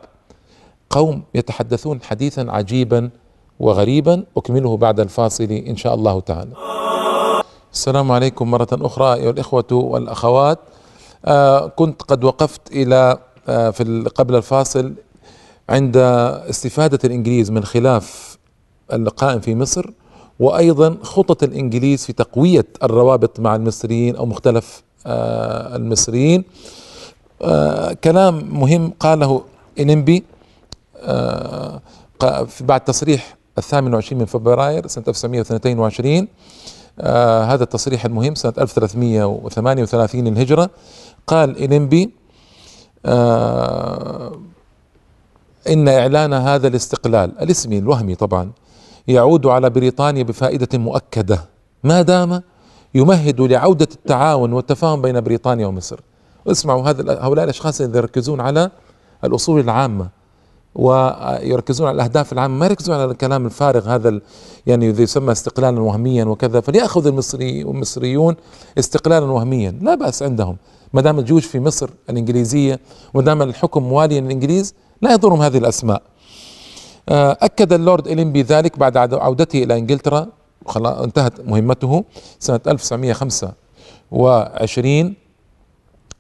قوم 0.91 1.23
يتحدثون 1.35 2.03
حديثا 2.03 2.47
عجيبا 2.49 3.11
وغريبا 3.61 4.25
أكمله 4.37 4.77
بعد 4.77 5.01
الفاصل 5.01 5.45
إن 5.45 5.77
شاء 5.77 5.95
الله 5.95 6.21
تعالى. 6.21 6.82
السلام 7.73 8.13
عليكم 8.13 8.51
مرة 8.51 8.69
أخرى 8.73 9.15
أيها 9.15 9.31
الإخوة 9.31 9.65
والأخوات. 9.73 10.59
آه 11.25 11.67
كنت 11.67 12.03
قد 12.03 12.25
وقفت 12.25 12.61
إلى 12.73 13.19
آه 13.49 13.71
في 13.71 14.05
قبل 14.15 14.35
الفاصل 14.37 14.95
عند 15.69 15.97
استفادة 15.97 16.99
الإنجليز 17.05 17.51
من 17.51 17.65
خلاف 17.65 18.39
القائم 18.93 19.41
في 19.41 19.55
مصر 19.55 19.91
وأيضا 20.41 20.97
خطط 21.03 21.43
الإنجليز 21.43 22.05
في 22.07 22.13
تقوية 22.13 22.67
الروابط 22.83 23.41
مع 23.41 23.57
المصريين 23.57 24.17
أو 24.17 24.27
مختلف 24.27 24.83
آه 25.07 25.77
المصريين. 25.77 26.45
آه 27.43 27.93
كلام 27.93 28.49
مهم 28.61 28.93
قاله 29.01 29.43
إنمبي 29.81 30.25
آه 30.97 31.81
بعد 32.61 32.81
تصريح 32.85 33.37
الثامن 33.59 33.87
والعشرين 33.89 34.19
من 34.19 34.25
فبراير 34.27 34.87
سنة 34.87 35.05
1922 35.09 36.29
آه 37.01 37.45
هذا 37.45 37.63
التصريح 37.63 38.05
المهم 38.05 38.35
سنة 38.35 38.53
1338 38.59 40.29
للهجرة 40.29 40.71
قال 41.27 41.59
إنمبي 41.59 42.11
آه 43.07 44.33
إن 45.69 45.89
إعلان 45.89 46.33
هذا 46.33 46.69
الاستقلال 46.69 47.39
الاسمي 47.41 47.79
الوهمي 47.79 48.15
طبعا 48.15 48.51
يعود 49.09 49.47
على 49.47 49.71
بريطانيا 49.71 50.23
بفائدة 50.23 50.79
مؤكدة. 50.79 51.45
ما 51.85 52.03
دام 52.03 52.43
يمهد 52.95 53.41
لعودة 53.41 53.89
التعاون 53.95 54.53
والتفاهم 54.53 55.03
بين 55.03 55.21
بريطانيا 55.21 55.67
ومصر. 55.67 56.01
اسمعوا 56.47 56.91
هذا 56.91 57.25
هؤلاء 57.25 57.45
الأشخاص 57.45 57.81
الذين 57.81 57.97
يركزون 57.97 58.41
على 58.41 58.71
الأصول 59.25 59.61
العامة. 59.61 60.09
ويركزون 60.75 61.89
على 61.89 61.95
الأهداف 61.95 62.33
العامة 62.33 62.59
ما 62.59 62.67
يركزون 62.67 62.97
على 62.97 63.05
الكلام 63.05 63.47
الفارغ 63.47 63.89
هذا 63.89 64.21
يعني 64.67 64.87
يسمى 64.87 65.33
استقلالا 65.33 65.81
وهميا 65.81 66.25
وكذا 66.25 66.61
فليأخذ 66.61 67.07
المصري 67.07 67.65
والمصريون 67.65 68.37
استقلالا 68.79 69.27
وهميا 69.27 69.79
لا 69.81 69.95
بأس 69.95 70.23
عندهم. 70.23 70.57
ما 70.93 71.01
دام 71.01 71.19
الجيوش 71.19 71.47
في 71.47 71.61
مصر 71.61 71.91
الإنجليزية 72.11 72.81
وما 73.15 73.25
دام 73.25 73.43
الحكم 73.43 73.83
مواليا 73.83 74.21
للإنجليز 74.21 74.75
لا 75.03 75.13
يضرهم 75.13 75.43
هذه 75.43 75.59
الأسماء. 75.59 76.03
آه، 77.09 77.37
أكد 77.41 77.73
اللورد 77.73 78.09
إلينبي 78.09 78.43
ذلك 78.43 78.79
بعد 78.79 79.15
عودته 79.15 79.63
إلى 79.63 79.79
إنجلترا. 79.79 80.27
انتهت 80.77 81.41
مهمته 81.41 82.05
سنة 82.39 82.61
1925 82.67 85.15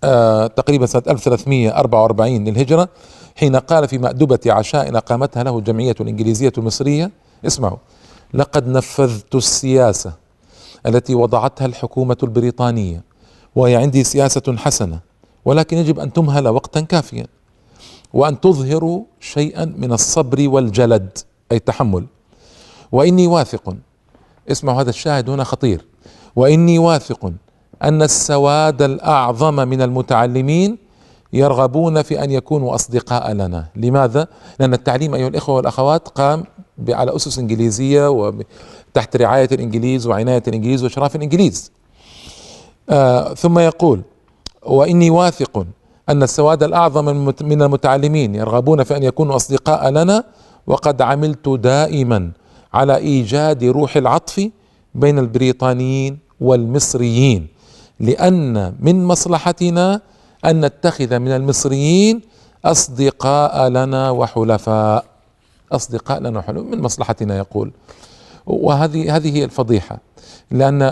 آه 0.04 0.46
تقريبا 0.46 0.86
سنة 0.86 1.02
1344 1.08 2.44
للهجرة. 2.44 2.88
حين 3.36 3.56
قال 3.56 3.88
في 3.88 3.98
مأدبة 3.98 4.40
عشاء 4.46 4.96
أقامتها 4.96 5.42
له 5.42 5.58
الجمعية 5.58 5.94
الإنجليزية 6.00 6.52
المصرية 6.58 7.10
اسمعوا. 7.46 7.76
لقد 8.34 8.68
نفذت 8.68 9.34
السياسة 9.34 10.12
التي 10.86 11.14
وضعتها 11.14 11.66
الحكومة 11.66 12.16
البريطانية. 12.22 13.02
وهي 13.56 13.76
عندي 13.76 14.04
سياسة 14.04 14.56
حسنة 14.56 14.98
ولكن 15.44 15.76
يجب 15.76 15.98
أن 15.98 16.12
تمهل 16.12 16.48
وقتا 16.48 16.80
كافيا 16.80 17.26
وأن 18.12 18.40
تظهروا 18.40 19.02
شيئا 19.20 19.64
من 19.64 19.92
الصبر 19.92 20.48
والجلد 20.48 21.18
أي 21.52 21.56
التحمل. 21.56 22.06
وإني 22.92 23.26
واثق 23.26 23.76
اسمعوا 24.50 24.80
هذا 24.80 24.90
الشاهد 24.90 25.30
هنا 25.30 25.44
خطير. 25.44 25.84
وإني 26.36 26.78
واثق 26.78 27.32
أن 27.82 28.02
السواد 28.02 28.82
الأعظم 28.82 29.68
من 29.68 29.82
المتعلمين 29.82 30.78
يرغبون 31.32 32.02
في 32.02 32.24
أن 32.24 32.30
يكونوا 32.30 32.74
أصدقاء 32.74 33.32
لنا، 33.32 33.66
لماذا؟ 33.76 34.26
لأن 34.60 34.74
التعليم 34.74 35.14
أيها 35.14 35.28
الإخوة 35.28 35.54
والأخوات 35.54 36.08
قام 36.08 36.44
على 36.88 37.16
أسس 37.16 37.38
إنجليزية 37.38 38.10
وتحت 38.10 39.16
رعاية 39.16 39.48
الإنجليز 39.52 40.06
وعناية 40.06 40.42
الإنجليز 40.48 40.82
وإشراف 40.82 41.16
الإنجليز. 41.16 41.72
آه 42.90 43.34
ثم 43.34 43.58
يقول: 43.58 44.02
وإني 44.66 45.10
واثق 45.10 45.66
أن 46.08 46.22
السواد 46.22 46.62
الأعظم 46.62 47.04
من 47.42 47.62
المتعلمين 47.62 48.34
يرغبون 48.34 48.84
في 48.84 48.96
أن 48.96 49.02
يكونوا 49.02 49.36
أصدقاء 49.36 49.90
لنا 49.90 50.24
وقد 50.66 51.02
عملت 51.02 51.48
دائما 51.48 52.30
على 52.74 52.96
إيجاد 52.96 53.64
روح 53.64 53.96
العطف 53.96 54.48
بين 54.94 55.18
البريطانيين 55.18 56.18
والمصريين 56.40 57.46
لأن 58.00 58.74
من 58.80 59.04
مصلحتنا 59.04 60.00
أن 60.44 60.64
نتخذ 60.64 61.18
من 61.18 61.28
المصريين 61.28 62.20
أصدقاء 62.64 63.68
لنا 63.68 64.10
وحلفاء. 64.10 65.04
أصدقاء 65.72 66.20
لنا 66.20 66.38
وحلفاء 66.38 66.62
من 66.64 66.80
مصلحتنا 66.80 67.36
يقول. 67.36 67.72
وهذه 68.46 69.16
هذه 69.16 69.36
هي 69.36 69.44
الفضيحة. 69.44 69.98
لأن 70.50 70.82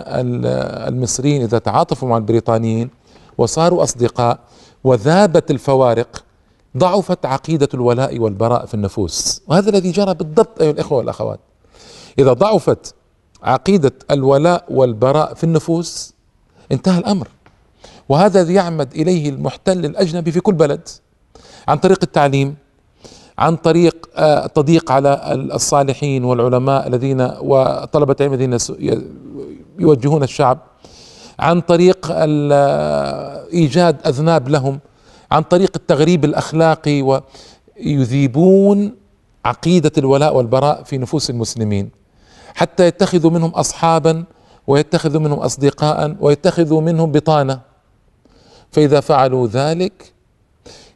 المصريين 0.88 1.42
إذا 1.42 1.59
تعاطفوا 1.59 2.09
مع 2.09 2.16
البريطانيين 2.16 2.90
وصاروا 3.38 3.83
أصدقاء 3.83 4.38
وذابت 4.85 5.50
الفوارق 5.50 6.25
ضعفت 6.76 7.26
عقيدة 7.26 7.69
الولاء 7.75 8.19
والبراء 8.19 8.66
في 8.66 8.75
النفوس. 8.75 9.42
وهذا 9.47 9.71
الذي 9.71 9.90
جرى 9.90 10.14
بالضبط 10.14 10.61
أيها 10.62 10.71
الإخوة 10.71 10.99
والأخوات. 10.99 11.40
إذا 12.19 12.33
ضعفت 12.33 12.95
عقيدة 13.42 13.92
الولاء 14.11 14.64
والبراء 14.71 15.35
في 15.35 15.45
النفوس 15.45 16.12
انتهى 16.73 16.99
الأمر. 16.99 17.28
وهذا 18.10 18.42
يعمد 18.42 18.92
إليه 18.94 19.28
المحتل 19.28 19.84
الأجنبي 19.84 20.32
في 20.32 20.40
كل 20.40 20.52
بلد 20.52 20.88
عن 21.68 21.76
طريق 21.78 21.98
التعليم 22.02 22.56
عن 23.38 23.56
طريق 23.56 24.08
التضييق 24.18 24.90
آه، 24.90 24.94
على 24.94 25.32
الصالحين 25.54 26.24
والعلماء 26.24 26.86
الذين 26.88 27.20
وطلبة 27.40 28.16
العلم 28.20 28.34
الذين 28.34 28.56
يوجهون 29.78 30.22
الشعب 30.22 30.58
عن 31.38 31.60
طريق 31.60 32.06
إيجاد 33.52 33.96
أذناب 34.06 34.48
لهم 34.48 34.80
عن 35.30 35.42
طريق 35.42 35.70
التغريب 35.76 36.24
الأخلاقي 36.24 37.22
ويذيبون 37.82 38.94
عقيدة 39.44 39.92
الولاء 39.98 40.36
والبراء 40.36 40.82
في 40.82 40.98
نفوس 40.98 41.30
المسلمين 41.30 41.90
حتى 42.54 42.86
يتخذوا 42.86 43.30
منهم 43.30 43.50
اصحابا 43.50 44.24
ويتخذوا 44.66 45.20
منهم 45.20 45.38
اصدقاء 45.38 46.16
ويتخذوا 46.20 46.80
منهم 46.80 47.12
بطانة. 47.12 47.69
فإذا 48.72 49.00
فعلوا 49.00 49.46
ذلك 49.46 50.12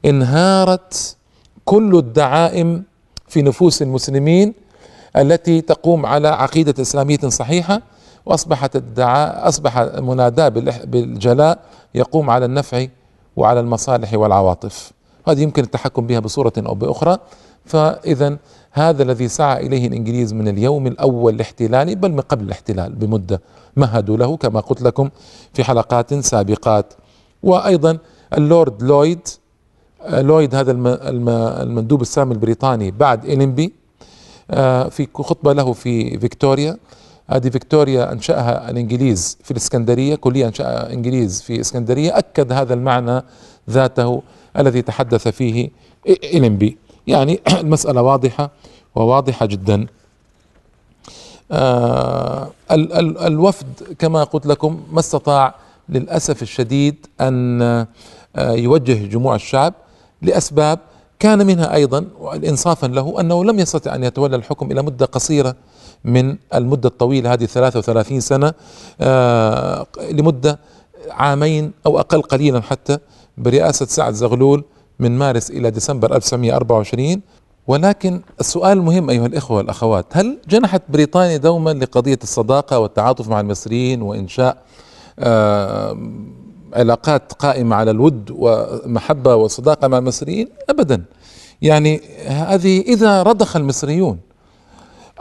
انهارت 0.05 1.17
كل 1.65 1.97
الدعائم 1.97 2.83
في 3.29 3.43
نفوس 3.43 3.83
المسلمين 3.83 4.55
التي 5.17 5.61
تقوم 5.61 6.07
على 6.07 6.29
عقيدة 6.29 6.83
إسلامية 6.83 7.19
صحيحة 7.19 7.83
وأصبحت 8.27 8.77
الدعاء 8.77 9.49
أصبح 9.49 9.79
المناداة 9.79 10.49
بالجلاء 10.85 11.59
يقوم 11.95 12.31
على 12.31 12.45
النفع 12.45 12.87
وعلى 13.37 13.61
المصالح 13.61 14.15
والعواطف. 14.15 14.93
هذه 15.29 15.43
يمكن 15.43 15.63
التحكم 15.63 16.07
بها 16.07 16.19
بصورة 16.19 16.53
أو 16.59 16.75
بأخرى. 16.75 17.19
فاذا 17.65 18.37
هذا 18.73 19.03
الذي 19.03 19.29
سعى 19.29 19.67
إليه 19.67 19.87
الإنجليز 19.87 20.33
من 20.33 20.49
اليوم 20.49 20.87
الأول 20.87 21.37
لاحتلاله 21.37 21.95
بل 21.95 22.13
من 22.13 22.21
قبل 22.21 22.45
الاحتلال 22.45 22.93
بمدة 22.93 23.41
مهدوا 23.77 24.17
له 24.17 24.37
كما 24.37 24.61
قلت 24.61 24.83
لكم 24.83 25.11
في 25.55 25.65
حلقات 25.65 26.15
سابقات. 26.15 26.95
وأيضا 27.45 27.99
اللورد 28.37 28.83
لويد 28.83 29.29
لويد 30.09 30.55
هذا 30.55 30.73
المندوب 31.63 32.03
السامي 32.03 32.33
البريطاني 32.33 32.91
بعد 32.91 33.25
إلينبي 33.25 33.73
آه، 34.51 34.89
في 34.89 35.09
خطبة 35.15 35.53
له 35.53 35.73
في 35.73 36.19
فيكتوريا. 36.19 36.77
هذه 37.31 37.49
فيكتوريا 37.49 38.13
أنشأها 38.13 38.71
الإنجليز 38.71 39.39
في 39.45 39.51
الإسكندرية 39.51 40.15
كليه 40.15 40.49
انشاها 40.49 40.93
إنجليز 40.93 41.43
في 41.43 41.61
إسكندرية. 41.61 42.19
أكد 42.19 42.53
هذا 42.53 42.75
المعنى 42.75 43.23
ذاته 43.71 44.23
الذي 44.59 44.83
تحدث 44.83 45.29
فيه 45.29 45.71
إلمبي 46.35 46.79
يعني 47.07 47.41
المسألة 47.61 48.03
واضحة 48.03 48.51
وواضحة 48.95 49.47
جدا. 49.47 49.87
آه 51.53 52.51
ال 52.71 52.93
ال 52.93 53.19
الوفد 53.19 53.97
كما 53.99 54.25
قلت 54.25 54.47
لكم 54.47 54.81
ما 54.93 55.01
استطاع 55.01 55.55
للأسف 55.89 56.43
الشديد 56.43 57.07
أن 57.21 57.63
آه 57.63 57.87
يوجه 58.39 59.07
جموع 59.07 59.35
الشعب 59.35 59.75
لأسباب 60.23 60.79
كان 61.19 61.47
منها 61.47 61.75
أيضا 61.75 62.07
انصافا 62.49 62.87
له 62.87 63.21
أنه 63.21 63.45
لم 63.45 63.59
يستطع 63.59 63.95
أن 63.95 64.05
يتولى 64.05 64.37
الحكم 64.37 64.71
إلى 64.73 64.83
مدة 64.83 65.07
قصيرة 65.07 65.57
من 66.05 66.37
المدة 66.55 66.89
الطويلة 66.89 67.33
هذه 67.33 67.45
33 67.45 68.21
سنة 68.21 68.53
آه 69.01 69.87
لمدة 70.11 70.59
عامين 71.11 71.73
أو 71.87 71.99
أقل 72.01 72.23
قليلا 72.23 72.61
حتى 72.61 72.99
برئاسة 73.39 73.87
سعد 73.87 74.15
زغلول 74.15 74.65
من 74.99 75.19
مارس 75.19 75.51
إلى 75.51 75.71
ديسمبر 75.71 76.17
1924 76.17 77.21
ولكن 77.67 78.21
السؤال 78.41 78.79
المهم 78.79 79.11
أيها 79.11 79.27
الإخوة 79.27 79.57
والأخوات 79.57 80.07
هل 80.13 80.39
جنحت 80.49 80.83
بريطانيا 80.89 81.37
دوما 81.37 81.71
لقضية 81.71 82.19
الصداقة 82.23 82.79
والتعاطف 82.79 83.29
مع 83.29 83.41
المصريين 83.41 84.03
وإنشاء 84.03 84.57
علاقات 86.75 87.33
قائمة 87.33 87.77
على 87.77 87.91
الود 87.91 88.31
ومحبة 88.31 89.35
وصداقة 89.35 89.89
مع 89.89 89.99
المصريين؟ 89.99 90.49
أبدا. 90.71 91.05
يعني 91.63 92.01
هذه 92.27 92.81
إذا 92.81 93.23
رضخ 93.23 93.57
المصريون 93.57 94.19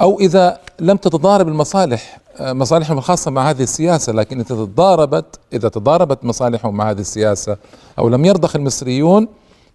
أو 0.02 0.20
إذا 0.20 0.58
لم 0.80 0.98
تتضارب 0.98 1.48
المصالح 1.48 2.20
آه، 2.40 2.54
مصالحهم 2.54 2.98
الخاصه 2.98 3.32
مع 3.32 3.50
هذه 3.50 3.64
السياسة 3.64 4.14
لكن 4.14 4.40
إذا 4.40 4.56
تضاربت 4.56 5.40
إذا 5.54 5.70
تضاربت 5.70 6.26
مصالحهم 6.26 6.78
مع 6.78 6.92
هذه 6.92 7.00
السياسة 7.00 7.58
أو 8.00 8.10
لم 8.10 8.26
يرضخ 8.26 8.56
المصريون 8.56 9.28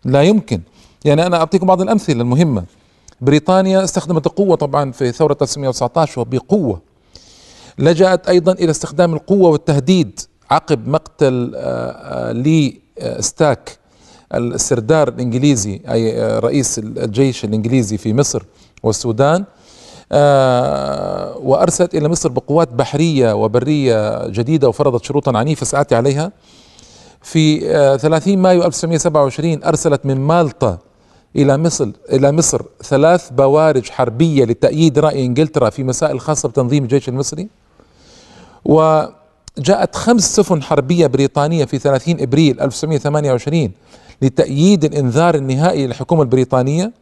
لا 0.04 0.22
يمكن. 0.22 0.60
يعني 1.04 1.26
أنا 1.26 1.36
أعطيكم 1.36 1.66
بعض 1.66 1.80
الأمثلة 1.80 2.20
المهمة. 2.20 2.64
بريطانيا 3.20 3.84
استخدمت 3.84 4.26
القوه 4.26 4.56
طبعا 4.56 4.92
في 4.92 5.12
ثورة 5.12 5.36
1919 5.42 6.20
وبقوة. 6.20 6.80
لجأت 7.78 8.28
أيضا 8.28 8.52
إلى 8.52 8.70
استخدام 8.70 9.14
القوة 9.14 9.50
والتهديد 9.50 10.20
عقب 10.50 10.88
مقتل 10.88 11.52
آه، 11.56 11.60
آه، 11.60 12.32
لي 12.32 12.78
ستاك 13.20 13.78
السردار 14.34 15.08
الإنجليزي 15.08 15.80
أي 15.90 16.38
رئيس 16.38 16.78
الجيش 16.78 17.44
الإنجليزي 17.44 17.98
في 17.98 18.14
مصر 18.14 18.42
والسودان 18.82 19.44
آه، 20.12 21.36
وأرسلت 21.38 21.94
إلى 21.94 22.08
مصر 22.08 22.28
بقوات 22.28 22.72
بحرية 22.72 23.32
وبرية 23.32 24.28
جديدة 24.28 24.68
وفرضت 24.68 25.04
شروطا 25.04 25.38
عنيفة 25.38 25.66
سآتي 25.66 25.94
عليها. 25.94 26.32
في 27.22 27.60
30 28.00 28.32
آه، 28.32 28.42
مايو 28.42 28.64
1927 28.64 29.64
أرسلت 29.64 30.06
من 30.06 30.16
مالطا 30.20 30.78
إلى 31.36 31.56
مصر 31.58 31.88
إلى 32.12 32.32
مصر 32.32 32.62
ثلاث 32.82 33.30
بوارج 33.30 33.90
حربية 33.90 34.44
لتأييد 34.44 34.98
رأي 34.98 35.26
إنجلترا 35.26 35.70
في 35.70 35.84
مسائل 35.84 36.20
خاصة 36.20 36.48
بتنظيم 36.48 36.82
الجيش 36.82 37.08
المصري. 37.08 37.48
وجاءت 38.64 39.96
خمس 39.96 40.36
سفن 40.36 40.62
حربية 40.62 41.06
بريطانية 41.06 41.64
في 41.64 41.78
30 41.78 42.20
إبريل 42.20 42.60
1928 42.60 43.72
لتأييد 44.22 44.84
الإنذار 44.84 45.34
النهائي 45.34 45.86
للحكومة 45.86 46.22
البريطانية. 46.22 46.92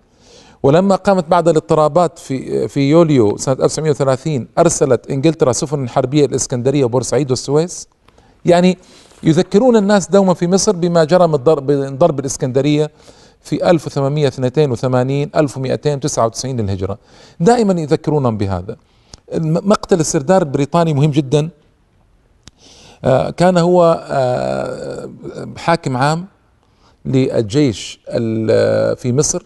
ولما 0.63 0.97
قامت 0.97 1.29
بعد 1.29 1.49
الاضطرابات 1.49 2.19
في 2.19 2.69
في 2.69 2.91
يوليو 2.91 3.37
سنة 3.37 3.55
1930 3.55 4.49
أرسلت 4.59 5.11
إنجلترا 5.11 5.53
سفن 5.53 5.89
حربية 5.89 6.25
الإسكندرية 6.27 6.85
وبورسعيد 6.85 7.31
والسويس. 7.31 7.89
يعني 8.45 8.79
يذكرون 9.23 9.77
الناس 9.77 10.09
دوما 10.09 10.35
في 10.35 10.47
مصر 10.47 10.73
بما 10.73 11.05
جرى 11.05 11.27
من 11.27 11.37
ضرب 11.37 11.71
ضرب 11.99 12.21
الإسكندرية 12.21 12.91
في 13.43 13.71
1882 13.71 15.31
1299 15.37 16.61
للهجرة. 16.61 16.99
دائما 17.41 17.81
يذكرونهم 17.81 18.37
بهذا. 18.39 18.77
مقتل 19.35 20.01
السردار 20.01 20.43
البريطاني 20.43 20.95
مهم 20.95 21.11
جدا. 21.11 21.49
آه، 23.05 23.31
كان 23.31 23.59
هو 23.59 24.07
آه، 24.09 25.11
حاكم 25.57 25.97
عام 25.97 26.27
للجيش 27.05 28.01
في 28.97 29.13
مصر 29.13 29.43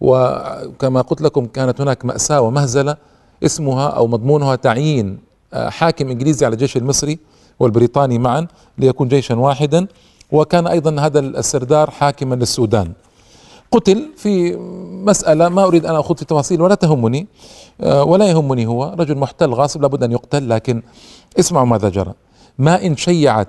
وكما 0.00 1.00
قلت 1.00 1.22
لكم 1.22 1.46
كانت 1.46 1.80
هناك 1.80 2.04
مأساة 2.04 2.40
ومهزلة 2.40 2.96
اسمها 3.44 3.88
أو 3.88 4.06
مضمونها 4.06 4.56
تعيين 4.56 5.18
آه، 5.54 5.68
حاكم 5.68 6.08
إنجليزي 6.08 6.46
على 6.46 6.52
الجيش 6.52 6.76
المصري 6.76 7.18
والبريطاني 7.60 8.18
معا 8.18 8.46
ليكون 8.78 9.08
جيشا 9.08 9.34
واحدا 9.34 9.86
وكان 10.32 10.66
أيضا 10.66 11.00
هذا 11.00 11.18
السردار 11.18 11.90
حاكما 11.90 12.34
للسودان. 12.34 12.92
قتل 13.72 14.10
في 14.16 14.56
مسألة 15.04 15.48
ما 15.48 15.64
أريد 15.64 15.86
أن 15.86 15.94
أخوض 15.94 16.18
في 16.18 16.24
تفاصيل 16.24 16.62
ولا 16.62 16.74
تهمني 16.74 17.26
آه، 17.80 18.04
ولا 18.04 18.26
يهمني 18.26 18.66
هو. 18.66 18.94
رجل 18.98 19.18
محتل 19.18 19.50
غاصب 19.54 19.82
لابد 19.82 20.02
أن 20.02 20.12
يقتل 20.12 20.48
لكن 20.48 20.82
اسمعوا 21.38 21.66
ماذا 21.66 21.88
جرى 21.88 22.12
ما 22.58 22.86
إن 22.86 22.96
شيعت 22.96 23.48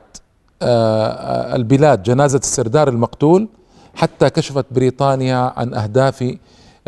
آه، 0.62 1.56
البلاد 1.56 2.04
جنازة 2.04 2.40
السردار 2.40 2.88
المقتول 2.90 3.48
حتى 3.96 4.30
كشفت 4.30 4.66
بريطانيا 4.72 5.54
عن 5.58 5.74
أهداف 5.74 6.36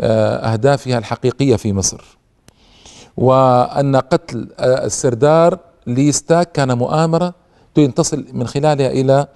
آه، 0.00 0.52
أهدافها 0.52 0.98
الحقيقية 0.98 1.56
في 1.56 1.72
مصر. 1.72 2.18
وأن 3.16 3.96
قتل 3.96 4.48
آه، 4.58 4.84
السردار 4.86 5.58
ليستاك 5.86 6.52
كان 6.52 6.78
مؤامرة 6.78 7.34
تريد 7.74 7.92
تصل 7.92 8.24
من 8.32 8.46
خلالها 8.46 8.86
إلى 8.90 9.26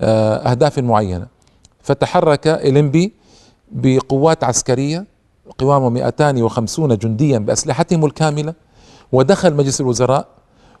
آه، 0.00 0.36
أهداف 0.50 0.78
معينة. 0.78 1.26
فتحرك 1.82 2.46
إلمبي 2.46 3.12
بقوات 3.74 4.44
عسكرية 4.44 5.04
قوامه 5.58 5.88
250 5.88 6.98
جنديا 6.98 7.38
بأسلحتهم 7.38 8.04
الكاملة 8.04 8.54
ودخل 9.12 9.54
مجلس 9.54 9.80
الوزراء 9.80 10.28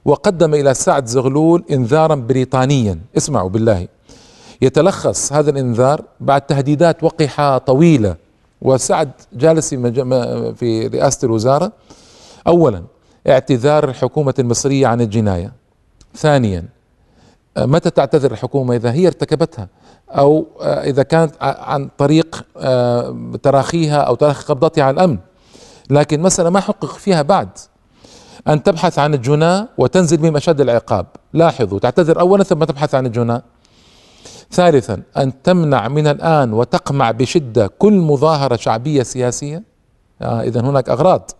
وقدم 0.04 0.54
إلى 0.54 0.74
سعد 0.74 1.06
زغلول 1.06 1.64
انذارا 1.70 2.14
بريطانيا. 2.14 2.98
اسمعوا 3.16 3.48
بالله. 3.48 3.88
يتلخص 4.62 5.32
هذا 5.32 5.50
الإنذار 5.50 6.02
بعد 6.20 6.40
تهديدات 6.40 7.04
وقحة 7.04 7.58
طويلة 7.58 8.16
وسعد 8.62 9.10
جالس 9.32 9.74
في 10.54 10.90
رئاسة 10.94 11.26
الوزارة. 11.26 11.72
أولا 12.46 12.82
اعتذار 13.28 13.88
الحكومة 13.88 14.34
المصرية 14.38 14.86
عن 14.86 15.00
الجناية. 15.00 15.52
ثانيا 16.16 16.64
متى 17.58 17.90
تعتذر 17.90 18.32
الحكومة 18.32 18.76
إذا 18.76 18.92
هي 18.92 19.06
ارتكبتها؟ 19.06 19.68
أو 20.10 20.46
إذا 20.60 21.02
كانت 21.02 21.34
عن 21.40 21.90
طريق 21.98 22.44
تراخيها 23.42 23.96
أو 23.96 24.14
تراخي 24.14 24.44
قبضتها 24.44 24.84
على 24.84 24.94
الأمن. 24.94 25.18
لكن 25.90 26.22
مسألة 26.22 26.50
ما 26.50 26.60
حقق 26.60 26.92
فيها 26.92 27.22
بعد. 27.22 27.48
أن 28.48 28.62
تبحث 28.62 28.98
عن 28.98 29.14
الجناة 29.14 29.68
وتنزل 29.78 30.16
بهم 30.16 30.36
أشد 30.36 30.60
العقاب. 30.60 31.06
لاحظوا 31.32 31.78
تعتذر 31.78 32.20
أولا 32.20 32.44
ثم 32.44 32.64
تبحث 32.64 32.94
عن 32.94 33.06
الجناة 33.06 33.42
ثالثا 34.50 35.02
أن 35.16 35.42
تمنع 35.42 35.88
من 35.88 36.06
الآن 36.06 36.52
وتقمع 36.52 37.10
بشدة 37.10 37.66
كل 37.66 37.92
مظاهرة 37.92 38.56
شعبية 38.56 39.02
سياسية. 39.02 39.62
آه 40.22 40.42
إذا 40.42 40.60
هناك 40.60 40.88
أغراض. 40.88 41.30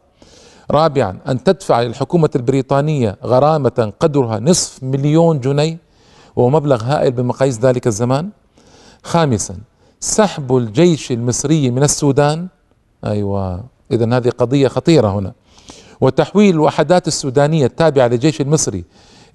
رابعا 0.71 1.19
أن 1.29 1.45
تدفع 1.45 1.83
للحكومة 1.83 2.31
البريطانية 2.37 3.17
غرامة 3.25 3.93
قدرها 4.01 4.41
نصف 4.41 4.83
مليون 4.83 5.41
جنيه 5.41 5.84
وهو 6.37 6.51
مبلغ 6.51 6.83
هائل 6.85 7.11
بمقاييس 7.11 7.61
ذلك 7.61 7.87
الزمان. 7.87 8.31
خامسا 9.03 9.57
سحب 10.01 10.57
الجيش 10.57 11.13
المصري 11.13 11.71
من 11.71 11.83
السودان. 11.83 12.49
أيوه 13.05 13.65
اذا 13.91 14.17
هذه 14.17 14.29
قضية 14.29 14.69
خطيرة 14.69 15.09
هنا. 15.19 15.33
وتحويل 16.01 16.55
الوحدات 16.55 17.09
السودانية 17.09 17.67
التابعة 17.67 18.07
للجيش 18.07 18.41
المصري 18.41 18.85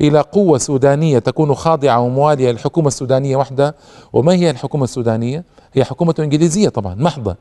إلى 0.02 0.20
قوة 0.20 0.58
سودانية 0.58 1.20
تكون 1.20 1.56
خاضعة 1.56 2.00
وموالية 2.00 2.52
للحكومة 2.52 2.88
السودانية 2.88 3.36
وحدها 3.36 3.74
وما 4.14 4.34
هي 4.34 4.50
الحكومة 4.50 4.84
السودانية؟ 4.84 5.44
هي 5.74 5.84
حكومة 5.84 6.16
إنجليزية 6.20 6.70
طبعا 6.70 6.96
محضة. 6.96 7.36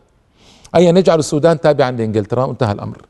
أي 0.77 0.93
نجعل 0.93 1.19
السودان 1.19 1.61
تابعا 1.61 1.91
لإنجلترا؟ 1.91 2.45
وانتهى 2.45 2.73
الأمر. 2.73 3.07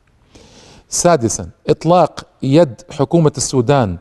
سادسا 0.89 1.49
إطلاق 1.69 2.25
يد 2.43 2.81
حكومة 2.91 3.31
السودان 3.37 3.97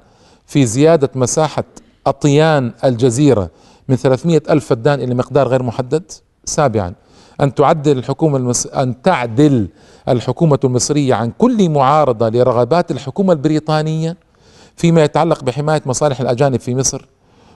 في 0.46 0.66
زيادة 0.66 1.10
مساحة 1.14 1.64
أطيان 2.08 2.72
الجزيرة 2.84 3.50
من 3.88 3.96
300 3.96 4.42
ألف 4.50 4.66
فدان 4.66 5.00
إلى 5.00 5.14
مقدار 5.14 5.48
غير 5.48 5.62
محدد؟ 5.62 6.12
سابعا. 6.44 6.94
أن 7.40 7.54
تعدل 7.54 7.98
الحكومة 7.98 8.36
المص... 8.36 8.66
أن 8.66 9.02
تعدل 9.02 9.68
الحكومة 10.08 10.58
المصرية 10.64 11.14
عن 11.14 11.32
كل 11.38 11.68
معارضة 11.70 12.28
لرغبات 12.28 12.90
الحكومة 12.90 13.32
البريطانية 13.32 14.16
فيما 14.76 15.04
يتعلق 15.04 15.44
بحماية 15.44 15.82
مصالح 15.86 16.20
الأجانب 16.20 16.60
في 16.60 16.74
مصر 16.74 17.06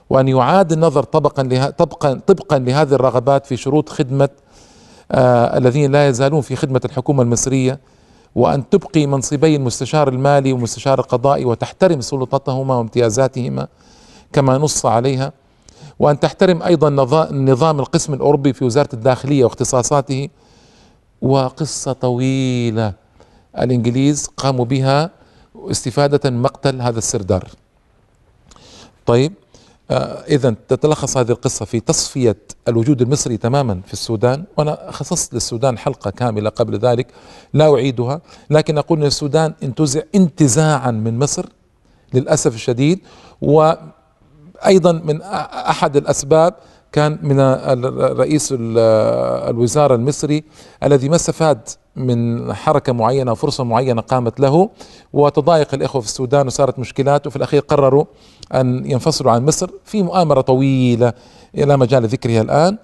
وأن 0.09 0.27
يعاد 0.27 0.71
النظر 0.71 1.03
طبقا 1.03 1.43
له... 1.43 1.69
طبقا 1.69 2.21
طبقا 2.27 2.59
لهذه 2.59 2.93
الرغبات 2.93 3.45
في 3.45 3.57
شروط 3.57 3.89
خدمة 3.89 4.29
آه 5.11 5.57
الذين 5.57 5.91
لا 5.91 6.07
يزالون 6.07 6.41
في 6.41 6.55
خدمة 6.55 6.81
الحكومة 6.85 7.23
المصرية 7.23 7.79
وأن 8.35 8.69
تبقي 8.69 9.05
منصبي 9.07 9.55
المستشار 9.55 10.07
المالي 10.07 10.53
والمستشار 10.53 10.99
القضائي 10.99 11.45
وتحترم 11.45 12.01
سلطتهما 12.01 12.75
وامتيازاتهما. 12.75 13.67
كما 14.33 14.57
نص 14.57 14.85
عليها 14.85 15.33
وأن 15.99 16.19
تحترم 16.19 16.63
أيضا 16.63 16.89
نظام 17.31 17.79
القسم 17.79 18.13
الأوروبي 18.13 18.53
في 18.53 18.65
وزارة 18.65 18.89
الداخلية 18.93 19.43
واختصاصاته 19.43 20.29
وقصة 21.21 21.93
طويلة 21.93 22.93
الإنجليز 23.59 24.27
قاموا 24.37 24.65
بها 24.65 25.09
استفادة 25.55 26.29
مقتل 26.29 26.81
هذا 26.81 26.97
السردار. 26.97 27.47
طيب 29.05 29.33
آه 29.91 30.23
إذا 30.27 30.55
تتلخص 30.67 31.17
هذه 31.17 31.31
القصة 31.31 31.65
في 31.65 31.79
تصفية 31.79 32.37
الوجود 32.67 33.01
المصري 33.01 33.37
تماما 33.37 33.81
في 33.87 33.93
السودان 33.93 34.43
وأنا 34.57 34.91
خصصت 34.91 35.33
للسودان 35.33 35.77
حلقة 35.77 36.11
كاملة 36.11 36.49
قبل 36.49 36.77
ذلك 36.79 37.07
لا 37.53 37.73
أعيدها 37.73 38.21
لكن 38.49 38.77
أقول 38.77 38.99
أن 38.99 39.05
السودان 39.05 39.53
انتزع 39.63 40.01
انتزاعا 40.15 40.91
من 40.91 41.19
مصر 41.19 41.45
للأسف 42.13 42.55
الشديد 42.55 42.99
و 43.41 43.73
أيضا 44.65 44.91
من 44.91 45.21
أحد 45.21 45.97
الأسباب 45.97 46.53
كان 46.91 47.19
من 47.21 47.39
رئيس 48.19 48.53
الوزاره 48.57 49.95
المصري 49.95 50.43
الذي 50.83 51.09
ما 51.09 51.15
استفاد 51.15 51.69
من 51.95 52.53
حركة 52.53 52.93
معينة 52.93 53.33
فرصة 53.33 53.63
معينة 53.63 54.01
قامت 54.01 54.39
له 54.39 54.69
وتضايق 55.13 55.73
الإخوة 55.73 56.01
في 56.01 56.07
السودان 56.07 56.47
وصارت 56.47 56.79
مشكلات 56.79 57.27
وفي 57.27 57.35
الأخير 57.35 57.61
قرروا 57.61 58.05
أن 58.53 58.91
ينفصلوا 58.91 59.31
عن 59.31 59.45
مصر 59.45 59.69
في 59.85 60.03
مؤامرة 60.03 60.41
طويلة 60.41 61.13
لا 61.53 61.75
مجال 61.75 62.03
لذكرها 62.03 62.41
الآن. 62.41 62.77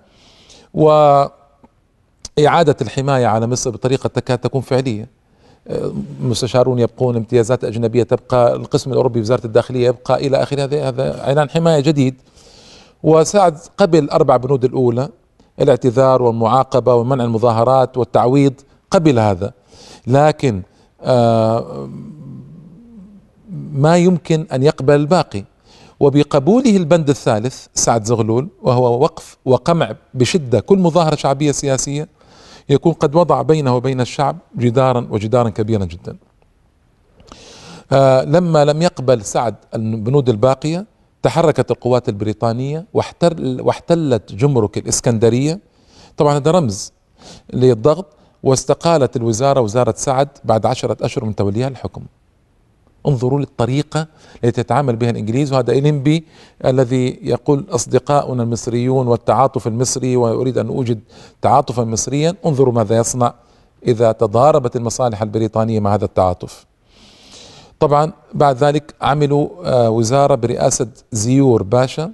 و 0.73 0.89
إعادة 2.47 2.75
الحماية 2.81 3.27
على 3.27 3.47
مصر 3.47 3.69
بطريقة 3.69 4.07
تكاد 4.07 4.37
تكون 4.37 4.61
فعلية. 4.61 5.18
مستشارون 6.21 6.79
يبقون 6.79 7.15
امتيازات 7.15 7.63
أجنبية 7.63 8.03
تبقى 8.03 8.55
القسم 8.55 8.91
الأوروبي 8.91 9.19
وزارة 9.19 9.45
الداخلية 9.45 9.87
يبقى 9.87 10.27
إلى 10.27 10.43
آخره 10.43 10.63
هذا 10.63 10.87
هذا 10.87 11.21
إعلان 11.21 11.49
حماية 11.49 11.79
جديد. 11.79 12.15
وساعد 13.03 13.57
قبل 13.77 14.09
أربع 14.09 14.37
بنود 14.37 14.65
الأولى 14.65 15.09
الاعتذار 15.61 16.21
والمعاقبة 16.21 16.95
ومنع 16.95 17.23
المظاهرات 17.23 17.97
والتعويض 17.97 18.53
قبل 18.91 19.19
هذا. 19.19 19.51
لكن 20.07 20.61
آه 21.01 21.89
ما 23.73 23.97
يمكن 23.97 24.45
أن 24.53 24.63
يقبل 24.63 24.95
الباقي. 24.95 25.43
وبقبوله 25.99 26.77
البند 26.77 27.09
الثالث 27.09 27.67
سعد 27.73 28.05
زغلول 28.05 28.47
وهو 28.61 28.99
وقف 29.03 29.37
وقمع 29.45 29.95
بشدة 30.13 30.59
كل 30.59 30.77
مظاهرة 30.79 31.15
شعبية 31.15 31.51
سياسية 31.51 32.07
يكون 32.69 32.93
قد 32.93 33.15
وضع 33.15 33.41
بينه 33.41 33.75
وبين 33.75 34.01
الشعب 34.01 34.37
جدارا 34.57 35.07
وجدارا 35.11 35.49
كبيرا 35.49 35.85
جدا. 35.85 36.17
آه 37.91 38.23
لما 38.23 38.65
لم 38.65 38.81
يقبل 38.81 39.21
سعد 39.25 39.55
البنود 39.75 40.29
الباقية 40.29 40.85
تحركت 41.23 41.71
القوات 41.71 42.09
البريطانية 42.09 42.85
واحتل 42.93 43.61
واحتلت 43.61 44.33
جمرك 44.33 44.77
الإسكندرية 44.77 45.59
طبعا 46.17 46.37
هذا 46.37 46.51
رمز 46.51 46.93
للضغط 47.53 48.05
واستقالت 48.43 49.15
الوزارة 49.15 49.61
وزارة 49.61 49.93
سعد 49.97 50.27
بعد 50.43 50.65
عشرة 50.65 50.97
أشهر 51.01 51.25
من 51.25 51.35
توليها 51.35 51.67
الحكم. 51.67 52.01
انظروا 53.07 53.39
للطريقة 53.39 54.07
التي 54.43 54.61
يتعامل 54.61 54.95
بها 54.95 55.09
الإنجليز 55.09 55.53
وهذا 55.53 55.71
إليمبي 55.71 56.23
الذي 56.65 57.19
يقول 57.21 57.65
أصدقاؤنا 57.69 58.43
المصريون 58.43 59.07
والتعاطف 59.07 59.67
المصري 59.67 60.15
وأريد 60.15 60.57
أن 60.57 60.67
أوجد 60.67 60.99
تعاطفا 61.41 61.83
مصريا 61.83 62.35
انظروا 62.45 62.73
ماذا 62.73 62.97
يصنع 62.97 63.33
إذا 63.87 64.11
تضاربت 64.11 64.75
المصالح 64.75 65.21
البريطانية 65.21 65.79
مع 65.79 65.93
هذا 65.93 66.05
التعاطف. 66.05 66.65
طبعا 67.79 68.11
بعد 68.33 68.63
ذلك 68.63 68.95
عملوا 69.01 69.49
آه، 69.63 69.89
وزارة 69.89 70.35
برئاسة 70.35 70.87
زيور 71.11 71.63
باشا. 71.63 72.11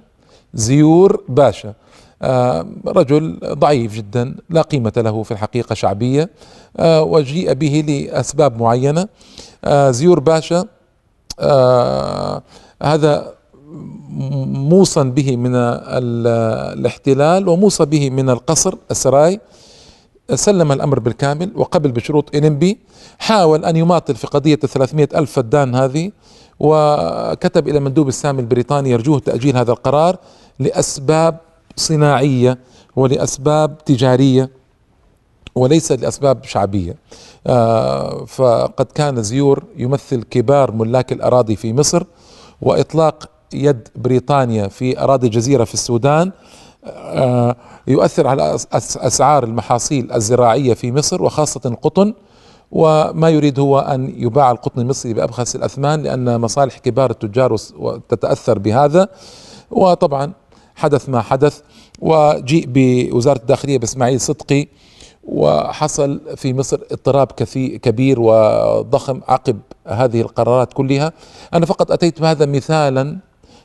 زيور 0.54 1.24
باشا 1.28 1.74
آه، 2.22 2.66
رجل 2.86 3.38
ضعيف 3.44 3.94
جدا 3.94 4.36
لا 4.50 4.62
قيمة 4.62 4.92
له 4.96 5.22
في 5.22 5.30
الحقيقة 5.30 5.74
شعبية 5.74 6.30
آه، 6.76 7.02
وجيء 7.02 7.52
به 7.52 7.84
لأسباب 7.88 8.60
معينة. 8.60 9.08
زيور 9.90 10.20
باشا 10.20 10.64
هذا 12.82 13.34
موصى 14.70 15.04
به 15.04 15.36
من 15.36 15.54
الاحتلال 15.54 17.48
وموصى 17.48 17.84
به 17.84 18.10
من 18.10 18.30
القصر 18.30 18.74
السراي. 18.90 19.40
سلم 20.34 20.72
الأمر 20.72 20.98
بالكامل 20.98 21.52
وقبل 21.54 21.92
بشروط 21.92 22.34
إنمبي. 22.36 22.78
حاول 23.18 23.64
أن 23.64 23.76
يماطل 23.76 24.14
في 24.14 24.26
قضية 24.26 24.54
300 24.54 25.08
ألف 25.14 25.32
فدان 25.32 25.74
هذه 25.74 26.10
وكتب 26.60 27.68
إلى 27.68 27.80
مندوب 27.80 28.08
السامي 28.08 28.40
البريطاني 28.40 28.90
يرجوه 28.90 29.18
تأجيل 29.18 29.56
هذا 29.56 29.72
القرار 29.72 30.16
لأسباب 30.58 31.36
صناعية 31.76 32.58
ولأسباب 32.96 33.84
تجارية. 33.84 34.50
وليس 35.56 35.92
لأسباب 35.92 36.44
شعبية. 36.44 36.96
آه، 37.46 38.24
فقد 38.24 38.86
كان 38.94 39.22
زيور 39.22 39.64
يمثل 39.76 40.22
كبار 40.22 40.72
ملاك 40.72 41.12
الأراضي 41.12 41.56
في 41.56 41.72
مصر 41.72 42.02
وإطلاق 42.62 43.28
يد 43.52 43.88
بريطانيا 43.96 44.68
في 44.68 45.00
أراضي 45.00 45.26
الجزيرة 45.26 45.64
في 45.64 45.74
السودان 45.74 46.32
آه، 46.84 47.56
يؤثر 47.86 48.26
على 48.26 48.56
أسعار 48.96 49.44
المحاصيل 49.44 50.12
الزراعية 50.12 50.74
في 50.74 50.92
مصر 50.92 51.22
وخاصة 51.22 51.60
القطن. 51.64 52.14
وما 52.72 53.30
يريد 53.30 53.58
هو 53.58 53.78
أن 53.78 54.14
يباع 54.16 54.50
القطن 54.50 54.80
المصري 54.80 55.14
بأبخس 55.14 55.56
الأثمان 55.56 56.02
لأن 56.02 56.40
مصالح 56.40 56.78
كبار 56.78 57.10
التجار 57.10 57.56
تتأثر 58.08 58.58
بهذا. 58.58 59.08
وطبعا 59.70 60.32
حدث 60.74 61.08
ما 61.08 61.20
حدث. 61.20 61.60
وجيء 62.00 62.64
بوزارة 62.68 63.38
الداخلية 63.38 63.78
بإسماعيل 63.78 64.20
صدقي 64.20 64.68
وحصل 65.28 66.20
في 66.36 66.54
مصر 66.54 66.78
اضطراب 66.92 67.26
كبير 67.82 68.20
وضخم 68.20 69.20
عقب 69.28 69.58
هذه 69.86 70.20
القرارات 70.20 70.72
كلها. 70.72 71.12
أنا 71.54 71.66
فقط 71.66 71.90
أتيت 71.90 72.20
بهذا 72.20 72.46
مثالا 72.46 73.18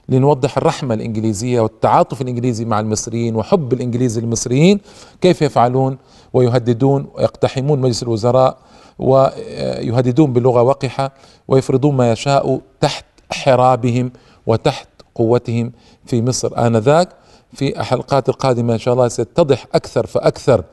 لنوضح 0.09 0.57
الرحمة 0.57 0.93
الإنجليزية 0.93 1.61
والتعاطف 1.61 2.21
الإنجليزي 2.21 2.65
مع 2.65 2.79
المصريين 2.79 3.35
وحب 3.35 3.73
الإنجليز 3.73 4.19
للمصريين. 4.19 4.79
كيف 5.21 5.41
يفعلون؟ 5.41 5.97
ويهددون 6.33 7.07
ويقتحمون 7.15 7.79
مجلس 7.79 8.03
الوزراء 8.03 8.57
ويهددون 8.99 10.33
بلغة 10.33 10.61
وقحة 10.61 11.11
ويفرضون 11.47 11.95
ما 11.95 12.11
يشاء 12.11 12.61
تحت 12.81 13.05
حرابهم 13.31 14.11
وتحت 14.47 14.87
قوتهم 15.15 15.71
في 16.05 16.21
مصر. 16.21 16.67
آنذاك 16.67 17.09
في 17.53 17.79
الحلقات 17.79 18.29
القادمة 18.29 18.73
إن 18.73 18.79
شاء 18.79 18.93
الله 18.93 19.07
ستتضح 19.07 19.65
أكثر 19.75 20.05
فأكثر 20.07 20.63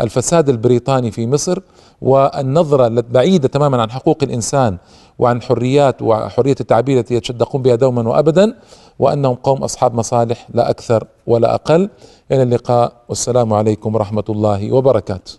الفساد 0.00 0.48
البريطاني 0.48 1.10
في 1.10 1.26
مصر 1.26 1.58
والنظرة 2.00 2.86
البعيدة 2.86 3.48
تماما 3.48 3.82
عن 3.82 3.90
حقوق 3.90 4.18
الإنسان 4.22 4.78
وعن 5.18 5.42
حريات 5.42 6.02
وحرية 6.02 6.56
التعبير 6.60 6.98
التي 6.98 7.14
يتشدقون 7.14 7.62
بها 7.62 7.74
دوما 7.74 8.08
وأبدا 8.08 8.54
وأنهم 8.98 9.34
قوم 9.34 9.62
أصحاب 9.62 9.94
مصالح 9.94 10.48
لا 10.54 10.70
أكثر 10.70 11.04
ولا 11.26 11.54
أقل. 11.54 11.90
إلى 12.32 12.42
اللقاء 12.42 12.92
والسلام 13.08 13.52
عليكم 13.52 13.94
ورحمة 13.94 14.24
الله 14.28 14.72
وبركاته. 14.72 15.32